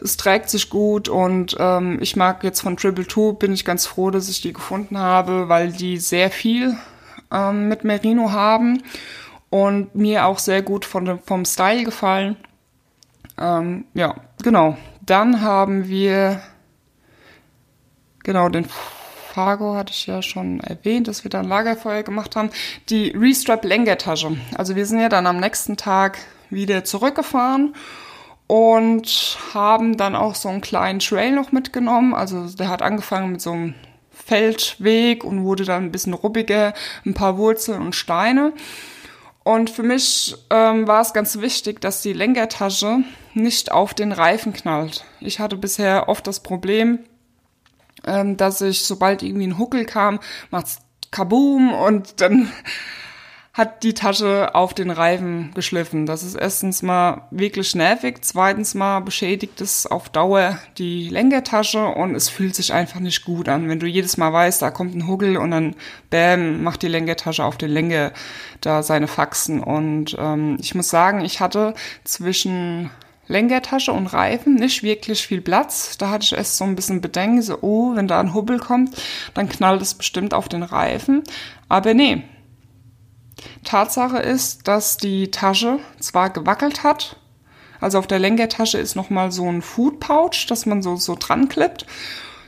Es 0.00 0.16
trägt 0.16 0.50
sich 0.50 0.70
gut 0.70 1.08
und 1.08 1.56
ähm, 1.60 1.98
ich 2.00 2.16
mag 2.16 2.42
jetzt 2.42 2.60
von 2.60 2.76
Triple 2.76 3.06
Two, 3.06 3.34
bin 3.34 3.52
ich 3.52 3.64
ganz 3.64 3.86
froh, 3.86 4.10
dass 4.10 4.28
ich 4.28 4.40
die 4.40 4.52
gefunden 4.52 4.98
habe, 4.98 5.48
weil 5.48 5.70
die 5.70 5.98
sehr 5.98 6.30
viel 6.30 6.76
ähm, 7.30 7.68
mit 7.68 7.84
Merino 7.84 8.32
haben 8.32 8.82
und 9.50 9.94
mir 9.94 10.26
auch 10.26 10.38
sehr 10.38 10.62
gut 10.62 10.84
von, 10.84 11.18
vom 11.20 11.44
Style 11.44 11.84
gefallen. 11.84 12.36
Ähm, 13.38 13.84
ja, 13.94 14.16
genau. 14.42 14.76
Dann 15.12 15.42
haben 15.42 15.88
wir, 15.88 16.40
genau, 18.24 18.48
den 18.48 18.64
Fargo 19.34 19.74
hatte 19.74 19.92
ich 19.92 20.06
ja 20.06 20.22
schon 20.22 20.60
erwähnt, 20.60 21.06
dass 21.06 21.22
wir 21.22 21.30
da 21.30 21.40
ein 21.40 21.48
Lagerfeuer 21.48 22.02
gemacht 22.02 22.34
haben. 22.34 22.48
Die 22.88 23.10
Restrap 23.10 23.62
Lenkertasche. 23.62 24.34
Also 24.56 24.74
wir 24.74 24.86
sind 24.86 25.00
ja 25.00 25.10
dann 25.10 25.26
am 25.26 25.36
nächsten 25.36 25.76
Tag 25.76 26.16
wieder 26.48 26.84
zurückgefahren 26.84 27.74
und 28.46 29.36
haben 29.52 29.98
dann 29.98 30.16
auch 30.16 30.34
so 30.34 30.48
einen 30.48 30.62
kleinen 30.62 31.00
Trail 31.00 31.32
noch 31.32 31.52
mitgenommen. 31.52 32.14
Also 32.14 32.46
der 32.48 32.70
hat 32.70 32.80
angefangen 32.80 33.32
mit 33.32 33.42
so 33.42 33.52
einem 33.52 33.74
Feldweg 34.12 35.24
und 35.24 35.44
wurde 35.44 35.66
dann 35.66 35.84
ein 35.84 35.92
bisschen 35.92 36.14
ruppiger, 36.14 36.72
ein 37.04 37.12
paar 37.12 37.36
Wurzeln 37.36 37.82
und 37.82 37.94
Steine. 37.94 38.54
Und 39.44 39.70
für 39.70 39.82
mich 39.82 40.36
ähm, 40.50 40.86
war 40.86 41.00
es 41.00 41.12
ganz 41.12 41.40
wichtig, 41.40 41.80
dass 41.80 42.02
die 42.02 42.12
Lenkertasche 42.12 42.98
nicht 43.34 43.72
auf 43.72 43.92
den 43.94 44.12
Reifen 44.12 44.52
knallt. 44.52 45.04
Ich 45.20 45.40
hatte 45.40 45.56
bisher 45.56 46.08
oft 46.08 46.26
das 46.26 46.40
Problem, 46.40 47.00
ähm, 48.06 48.36
dass 48.36 48.60
ich, 48.60 48.82
sobald 48.84 49.22
irgendwie 49.22 49.46
ein 49.46 49.58
Huckel 49.58 49.84
kam, 49.84 50.20
macht's 50.50 50.78
kaboom 51.10 51.74
und 51.74 52.20
dann 52.20 52.50
hat 53.54 53.82
die 53.82 53.92
Tasche 53.92 54.54
auf 54.54 54.72
den 54.72 54.90
Reifen 54.90 55.52
geschliffen. 55.54 56.06
Das 56.06 56.22
ist 56.22 56.34
erstens 56.34 56.80
mal 56.82 57.28
wirklich 57.30 57.74
nervig, 57.74 58.18
zweitens 58.22 58.74
mal 58.74 59.00
beschädigt 59.00 59.60
es 59.60 59.86
auf 59.86 60.08
Dauer 60.08 60.58
die 60.78 61.10
Lenkertasche 61.10 61.84
und 61.84 62.14
es 62.14 62.30
fühlt 62.30 62.54
sich 62.54 62.72
einfach 62.72 63.00
nicht 63.00 63.26
gut 63.26 63.50
an, 63.50 63.68
wenn 63.68 63.78
du 63.78 63.86
jedes 63.86 64.16
Mal 64.16 64.32
weißt, 64.32 64.62
da 64.62 64.70
kommt 64.70 64.94
ein 64.94 65.06
Huckel 65.06 65.36
und 65.36 65.50
dann 65.50 65.76
bam, 66.08 66.62
macht 66.62 66.80
die 66.80 66.88
Lenkertasche 66.88 67.44
auf 67.44 67.58
den 67.58 67.70
Lenker 67.70 68.12
da 68.62 68.82
seine 68.82 69.06
Faxen 69.06 69.62
und 69.62 70.16
ähm, 70.18 70.56
ich 70.58 70.74
muss 70.74 70.88
sagen, 70.88 71.22
ich 71.22 71.40
hatte 71.40 71.74
zwischen 72.04 72.90
Lenkertasche 73.28 73.92
und 73.92 74.06
Reifen 74.06 74.54
nicht 74.56 74.82
wirklich 74.82 75.26
viel 75.26 75.40
Platz. 75.40 75.96
Da 75.96 76.10
hatte 76.10 76.24
ich 76.24 76.32
erst 76.32 76.56
so 76.56 76.64
ein 76.64 76.74
bisschen 76.74 77.00
Bedenken, 77.00 77.40
so, 77.40 77.58
oh, 77.62 77.94
wenn 77.94 78.08
da 78.08 78.18
ein 78.20 78.34
Hubbel 78.34 78.58
kommt, 78.58 79.00
dann 79.34 79.48
knallt 79.48 79.80
es 79.80 79.94
bestimmt 79.94 80.34
auf 80.34 80.48
den 80.48 80.62
Reifen. 80.62 81.22
Aber 81.68 81.94
nee, 81.94 82.24
Tatsache 83.72 84.18
ist, 84.18 84.68
dass 84.68 84.98
die 84.98 85.30
Tasche 85.30 85.78
zwar 85.98 86.28
gewackelt 86.28 86.82
hat, 86.82 87.16
also 87.80 87.98
auf 87.98 88.06
der 88.06 88.18
Lenkertasche 88.18 88.76
ist 88.76 88.96
nochmal 88.96 89.32
so 89.32 89.48
ein 89.48 89.62
Food 89.62 89.98
Pouch, 89.98 90.46
dass 90.46 90.66
man 90.66 90.82
so, 90.82 90.96
so 90.96 91.16
dran 91.18 91.48
klippt. 91.48 91.86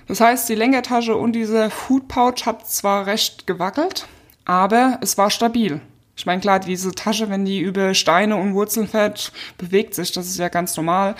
Das 0.06 0.20
heißt, 0.20 0.46
die 0.50 0.54
Lenkertasche 0.54 1.16
und 1.16 1.32
diese 1.32 1.70
Food 1.70 2.08
Pouch 2.08 2.44
hat 2.44 2.68
zwar 2.68 3.06
recht 3.06 3.46
gewackelt, 3.46 4.06
aber 4.44 4.98
es 5.00 5.16
war 5.16 5.30
stabil. 5.30 5.80
Ich 6.14 6.26
meine, 6.26 6.42
klar, 6.42 6.60
diese 6.60 6.92
Tasche, 6.92 7.30
wenn 7.30 7.46
die 7.46 7.60
über 7.60 7.94
Steine 7.94 8.36
und 8.36 8.52
Wurzeln 8.52 8.86
fährt, 8.86 9.32
bewegt 9.56 9.94
sich, 9.94 10.12
das 10.12 10.26
ist 10.26 10.38
ja 10.38 10.50
ganz 10.50 10.76
normal. 10.76 11.14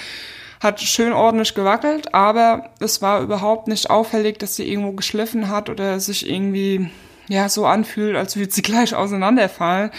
Hat 0.61 0.83
schön 0.83 1.15
ordentlich 1.15 1.55
gewackelt, 1.55 2.13
aber 2.13 2.75
es 2.79 3.01
war 3.01 3.23
überhaupt 3.23 3.69
nicht 3.69 3.89
auffällig, 3.89 4.39
dass 4.39 4.57
sie 4.57 4.71
irgendwo 4.71 4.93
geschliffen 4.93 5.49
hat 5.49 5.71
oder 5.71 5.99
sich 5.99 6.29
irgendwie 6.29 6.91
ja 7.29 7.49
so 7.49 7.67
anfühlt, 7.67 8.17
als 8.17 8.37
würde 8.37 8.53
sie 8.53 8.63
gleich 8.63 8.95
auseinanderfallen, 8.95 9.91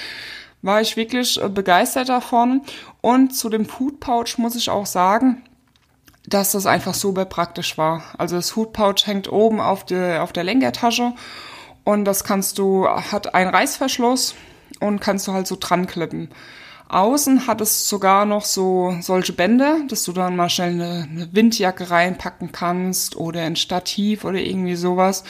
war 0.61 0.81
ich 0.81 0.97
wirklich 0.97 1.41
äh, 1.41 1.49
begeistert 1.49 2.09
davon. 2.09 2.61
Und 3.01 3.35
zu 3.35 3.49
dem 3.49 3.65
Food 3.65 3.99
Pouch 3.99 4.37
muss 4.37 4.55
ich 4.55 4.69
auch 4.69 4.85
sagen, 4.85 5.43
dass 6.27 6.51
das 6.51 6.65
einfach 6.65 6.93
super 6.93 7.25
praktisch 7.25 7.77
war. 7.77 8.03
Also 8.17 8.35
das 8.35 8.49
Food 8.49 8.73
Pouch 8.73 9.05
hängt 9.05 9.31
oben 9.31 9.61
auf 9.61 9.85
der, 9.85 10.23
auf 10.23 10.33
der 10.33 10.43
Lenkertasche 10.43 11.13
und 11.83 12.05
das 12.05 12.23
kannst 12.23 12.57
du, 12.57 12.87
hat 12.87 13.35
einen 13.35 13.51
Reißverschluss 13.51 14.35
und 14.79 14.99
kannst 14.99 15.27
du 15.27 15.33
halt 15.33 15.47
so 15.47 15.55
dran 15.59 15.85
klippen. 15.85 16.29
Außen 16.87 17.47
hat 17.47 17.61
es 17.61 17.89
sogar 17.89 18.25
noch 18.25 18.45
so 18.45 18.95
solche 19.01 19.33
Bänder, 19.33 19.79
dass 19.87 20.03
du 20.03 20.11
dann 20.11 20.35
mal 20.35 20.49
schnell 20.49 20.69
eine, 20.69 21.07
eine 21.09 21.29
Windjacke 21.31 21.89
reinpacken 21.89 22.51
kannst 22.51 23.15
oder 23.15 23.41
ein 23.41 23.55
Stativ 23.55 24.23
oder 24.23 24.39
irgendwie 24.39 24.75
sowas. 24.75 25.23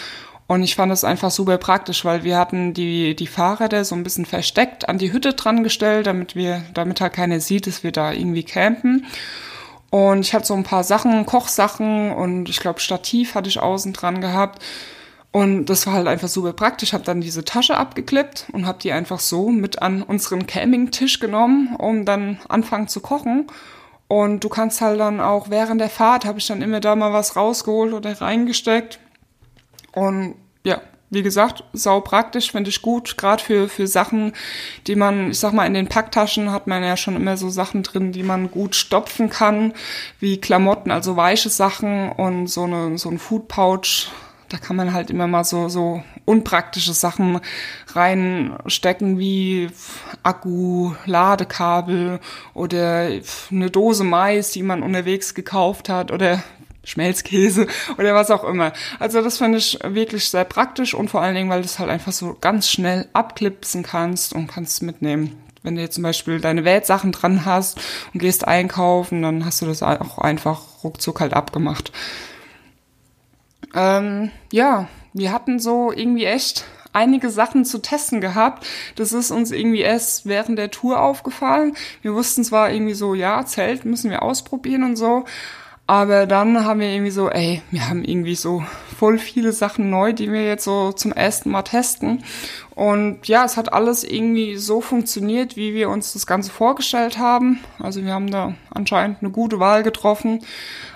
Und 0.47 0.61
ich 0.61 0.75
fand 0.75 0.91
es 0.91 1.03
einfach 1.03 1.31
super 1.31 1.57
praktisch, 1.57 2.05
weil 2.05 2.23
wir 2.23 2.37
hatten 2.37 2.73
die, 2.73 3.15
die 3.15 3.27
Fahrräder 3.27 3.83
so 3.83 3.95
ein 3.95 4.03
bisschen 4.03 4.25
versteckt 4.25 4.87
an 4.87 4.99
die 4.99 5.11
Hütte 5.11 5.33
dran 5.33 5.63
gestellt, 5.63 6.05
damit 6.05 6.35
wir, 6.35 6.63
damit 6.73 7.01
halt 7.01 7.13
keiner 7.13 7.39
sieht, 7.39 7.65
dass 7.65 7.83
wir 7.83 7.91
da 7.91 8.11
irgendwie 8.11 8.43
campen. 8.43 9.07
Und 9.89 10.19
ich 10.19 10.33
hatte 10.35 10.45
so 10.45 10.53
ein 10.53 10.63
paar 10.63 10.83
Sachen, 10.83 11.25
Kochsachen 11.25 12.11
und 12.11 12.49
ich 12.49 12.59
glaube 12.59 12.79
Stativ 12.79 13.33
hatte 13.33 13.49
ich 13.49 13.59
außen 13.59 13.93
dran 13.93 14.21
gehabt. 14.21 14.61
Und 15.31 15.65
das 15.65 15.87
war 15.87 15.95
halt 15.95 16.07
einfach 16.07 16.27
super 16.27 16.53
praktisch. 16.53 16.93
Habe 16.93 17.03
dann 17.03 17.21
diese 17.21 17.43
Tasche 17.43 17.75
abgeklippt 17.75 18.45
und 18.53 18.67
habe 18.67 18.77
die 18.81 18.91
einfach 18.91 19.19
so 19.19 19.49
mit 19.49 19.81
an 19.81 20.03
unseren 20.03 20.47
Campingtisch 20.47 21.19
genommen, 21.19 21.75
um 21.77 22.05
dann 22.05 22.39
anfangen 22.47 22.87
zu 22.87 22.99
kochen. 22.99 23.47
Und 24.07 24.43
du 24.43 24.49
kannst 24.49 24.79
halt 24.79 24.99
dann 24.99 25.19
auch 25.19 25.49
während 25.49 25.81
der 25.81 25.89
Fahrt, 25.89 26.23
habe 26.23 26.37
ich 26.37 26.45
dann 26.45 26.61
immer 26.61 26.79
da 26.79 26.95
mal 26.95 27.11
was 27.11 27.35
rausgeholt 27.35 27.93
oder 27.93 28.21
reingesteckt 28.21 28.99
und 29.95 30.35
ja, 30.63 30.81
wie 31.09 31.23
gesagt, 31.23 31.63
sau 31.73 32.01
praktisch, 32.01 32.51
finde 32.51 32.69
ich 32.69 32.81
gut, 32.81 33.17
gerade 33.17 33.43
für, 33.43 33.69
für 33.69 33.87
Sachen, 33.87 34.33
die 34.87 34.95
man, 34.95 35.31
ich 35.31 35.39
sag 35.39 35.53
mal, 35.53 35.65
in 35.65 35.73
den 35.73 35.87
Packtaschen 35.87 36.51
hat 36.51 36.67
man 36.67 36.83
ja 36.83 36.97
schon 36.97 37.15
immer 37.15 37.37
so 37.37 37.49
Sachen 37.49 37.83
drin, 37.83 38.11
die 38.11 38.23
man 38.23 38.51
gut 38.51 38.75
stopfen 38.75 39.29
kann, 39.29 39.73
wie 40.19 40.41
Klamotten, 40.41 40.91
also 40.91 41.15
weiche 41.15 41.49
Sachen 41.49 42.11
und 42.11 42.47
so, 42.47 42.63
eine, 42.63 42.97
so 42.97 43.09
ein 43.09 43.19
Food 43.19 43.47
Pouch. 43.47 44.09
Da 44.49 44.57
kann 44.57 44.75
man 44.75 44.93
halt 44.93 45.09
immer 45.09 45.25
mal 45.25 45.43
so, 45.43 45.69
so 45.69 46.03
unpraktische 46.25 46.93
Sachen 46.93 47.39
reinstecken, 47.93 49.17
wie 49.17 49.69
Akku, 50.21 50.93
Ladekabel 51.05 52.19
oder 52.53 53.09
eine 53.51 53.71
Dose 53.71 54.03
Mais, 54.03 54.51
die 54.51 54.63
man 54.63 54.83
unterwegs 54.83 55.33
gekauft 55.33 55.89
hat 55.89 56.11
oder 56.11 56.43
Schmelzkäse 56.85 57.67
oder 57.97 58.15
was 58.15 58.31
auch 58.31 58.43
immer. 58.43 58.71
Also 58.99 59.21
das 59.21 59.37
finde 59.37 59.57
ich 59.57 59.79
wirklich 59.83 60.29
sehr 60.29 60.45
praktisch 60.45 60.93
und 60.93 61.09
vor 61.09 61.21
allen 61.21 61.35
Dingen, 61.35 61.49
weil 61.49 61.61
du 61.61 61.65
es 61.65 61.79
halt 61.79 61.89
einfach 61.89 62.13
so 62.13 62.37
ganz 62.39 62.69
schnell 62.69 63.07
abklipsen 63.13 63.83
kannst 63.83 64.33
und 64.33 64.47
kannst 64.47 64.81
mitnehmen. 64.81 65.37
Wenn 65.63 65.75
du 65.75 65.81
jetzt 65.81 65.95
zum 65.95 66.03
Beispiel 66.03 66.39
deine 66.39 66.63
Weltsachen 66.63 67.11
dran 67.11 67.43
hast 67.43 67.79
und 68.13 68.19
gehst 68.19 68.47
einkaufen, 68.47 69.23
dann 69.23 69.45
hast 69.45 69.61
du 69.61 69.65
das 69.65 69.81
auch 69.81 70.19
einfach 70.19 70.61
ruckzuck 70.83 71.19
halt 71.19 71.33
abgemacht. 71.33 71.91
Ähm, 73.73 74.31
ja, 74.51 74.87
wir 75.13 75.31
hatten 75.31 75.59
so 75.59 75.91
irgendwie 75.91 76.25
echt 76.25 76.65
einige 76.93 77.29
Sachen 77.29 77.65
zu 77.65 77.79
testen 77.79 78.21
gehabt. 78.21 78.65
Das 78.95 79.11
ist 79.11 79.31
uns 79.31 79.51
irgendwie 79.51 79.81
erst 79.81 80.25
während 80.25 80.57
der 80.57 80.71
Tour 80.71 81.01
aufgefallen. 81.01 81.75
Wir 82.01 82.13
wussten 82.13 82.43
zwar 82.43 82.71
irgendwie 82.71 82.93
so, 82.93 83.13
ja, 83.13 83.45
Zelt 83.45 83.85
müssen 83.85 84.09
wir 84.09 84.23
ausprobieren 84.23 84.83
und 84.83 84.95
so, 84.95 85.25
aber 85.87 86.25
dann 86.25 86.65
haben 86.65 86.79
wir 86.79 86.89
irgendwie 86.89 87.11
so, 87.11 87.29
ey, 87.29 87.61
wir 87.69 87.87
haben 87.87 88.03
irgendwie 88.03 88.33
so 88.33 88.63
voll 88.97 89.19
viele 89.19 89.51
Sachen 89.51 89.91
neu, 89.91 90.13
die 90.13 90.31
wir 90.31 90.43
jetzt 90.43 90.63
so 90.63 90.91
zum 90.91 91.11
ersten 91.11 91.51
Mal 91.51 91.61
testen. 91.61 92.23
Und 92.73 93.27
ja, 93.27 93.45
es 93.45 93.55
hat 93.55 93.71
alles 93.71 94.03
irgendwie 94.03 94.57
so 94.57 94.81
funktioniert, 94.81 95.55
wie 95.55 95.75
wir 95.75 95.89
uns 95.89 96.13
das 96.13 96.25
Ganze 96.25 96.51
vorgestellt 96.51 97.19
haben. 97.19 97.59
Also 97.77 98.03
wir 98.03 98.13
haben 98.13 98.31
da 98.31 98.55
anscheinend 98.71 99.21
eine 99.21 99.29
gute 99.29 99.59
Wahl 99.59 99.83
getroffen, 99.83 100.39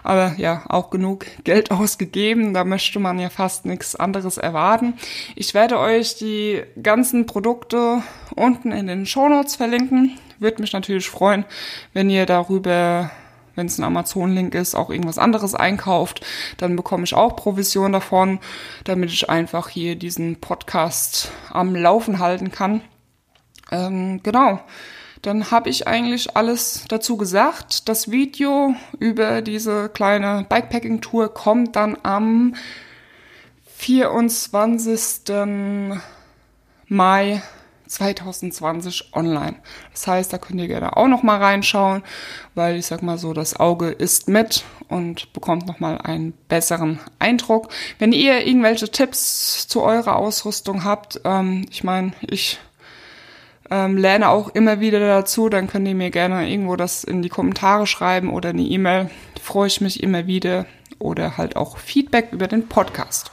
aber 0.03 0.33
ja, 0.37 0.63
auch 0.67 0.89
genug 0.89 1.25
Geld 1.43 1.69
ausgegeben. 1.69 2.55
Da 2.55 2.63
möchte 2.63 2.99
man 2.99 3.19
ja 3.19 3.29
fast 3.29 3.65
nichts 3.65 3.95
anderes 3.95 4.37
erwarten. 4.37 4.95
Ich 5.35 5.53
werde 5.53 5.77
euch 5.77 6.15
die 6.15 6.63
ganzen 6.81 7.27
Produkte 7.27 8.01
unten 8.35 8.71
in 8.71 8.87
den 8.87 9.05
Show 9.05 9.29
Notes 9.29 9.55
verlinken. 9.55 10.17
Würde 10.39 10.61
mich 10.61 10.73
natürlich 10.73 11.09
freuen, 11.09 11.45
wenn 11.93 12.09
ihr 12.09 12.25
darüber 12.25 13.11
wenn 13.55 13.67
es 13.67 13.77
ein 13.77 13.83
Amazon-Link 13.83 14.55
ist, 14.55 14.75
auch 14.75 14.89
irgendwas 14.89 15.17
anderes 15.17 15.55
einkauft, 15.55 16.25
dann 16.57 16.75
bekomme 16.75 17.03
ich 17.03 17.13
auch 17.13 17.35
Provision 17.35 17.91
davon, 17.91 18.39
damit 18.83 19.11
ich 19.11 19.29
einfach 19.29 19.69
hier 19.69 19.95
diesen 19.95 20.39
Podcast 20.39 21.31
am 21.51 21.75
Laufen 21.75 22.19
halten 22.19 22.51
kann. 22.51 22.81
Ähm, 23.71 24.21
genau. 24.23 24.59
Dann 25.21 25.51
habe 25.51 25.69
ich 25.69 25.87
eigentlich 25.87 26.37
alles 26.37 26.85
dazu 26.87 27.17
gesagt. 27.17 27.89
Das 27.89 28.09
Video 28.09 28.73
über 28.99 29.41
diese 29.41 29.89
kleine 29.89 30.45
Bikepacking-Tour 30.47 31.33
kommt 31.33 31.75
dann 31.75 31.97
am 32.03 32.55
24. 33.75 35.33
Mai 36.87 37.41
2020 37.89 39.13
online. 39.13 39.55
Das 39.91 40.07
heißt, 40.07 40.31
da 40.31 40.37
könnt 40.37 40.59
ihr 40.59 40.67
gerne 40.67 40.95
auch 40.95 41.07
noch 41.07 41.23
mal 41.23 41.37
reinschauen, 41.37 42.03
weil 42.55 42.77
ich 42.77 42.85
sag 42.85 43.01
mal 43.01 43.17
so, 43.17 43.33
das 43.33 43.59
Auge 43.59 43.89
ist 43.89 44.27
mit 44.27 44.63
und 44.87 45.33
bekommt 45.33 45.67
noch 45.67 45.79
mal 45.79 45.97
einen 45.97 46.33
besseren 46.47 46.99
Eindruck. 47.19 47.69
Wenn 47.97 48.11
ihr 48.11 48.45
irgendwelche 48.45 48.89
Tipps 48.89 49.67
zu 49.67 49.81
eurer 49.81 50.15
Ausrüstung 50.15 50.83
habt, 50.83 51.21
ähm, 51.25 51.65
ich 51.69 51.83
meine, 51.83 52.13
ich 52.21 52.59
ähm, 53.71 53.97
lerne 53.97 54.29
auch 54.29 54.49
immer 54.49 54.79
wieder 54.79 54.99
dazu, 54.99 55.49
dann 55.49 55.67
könnt 55.67 55.87
ihr 55.87 55.95
mir 55.95 56.11
gerne 56.11 56.49
irgendwo 56.49 56.75
das 56.75 57.03
in 57.03 57.21
die 57.21 57.29
Kommentare 57.29 57.87
schreiben 57.87 58.31
oder 58.31 58.49
eine 58.49 58.63
E-Mail. 58.63 59.09
Freue 59.41 59.67
ich 59.67 59.81
mich 59.81 60.01
immer 60.03 60.27
wieder 60.27 60.65
oder 60.97 61.37
halt 61.37 61.55
auch 61.55 61.77
Feedback 61.77 62.29
über 62.31 62.47
den 62.47 62.67
Podcast. 62.67 63.31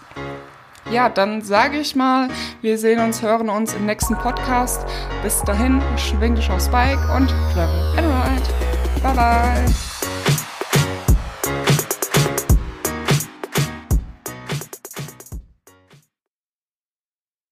Ja, 0.90 1.09
dann 1.09 1.42
sage 1.42 1.79
ich 1.79 1.96
mal, 1.96 2.29
wir 2.62 2.79
sehen 2.79 3.01
uns, 3.01 3.20
hören 3.22 3.49
uns 3.51 3.75
im 3.75 3.87
nächsten 3.87 4.16
Podcast. 4.16 4.87
Bis 5.22 5.42
dahin, 5.42 5.83
schwing 5.96 6.37
dich 6.37 6.51
aufs 6.51 6.68
Bike 6.68 7.01
und 7.16 7.29
travel 7.53 7.94
and 7.96 8.07
ride. 8.07 9.03
Bye 9.03 9.14
bye. 9.14 9.95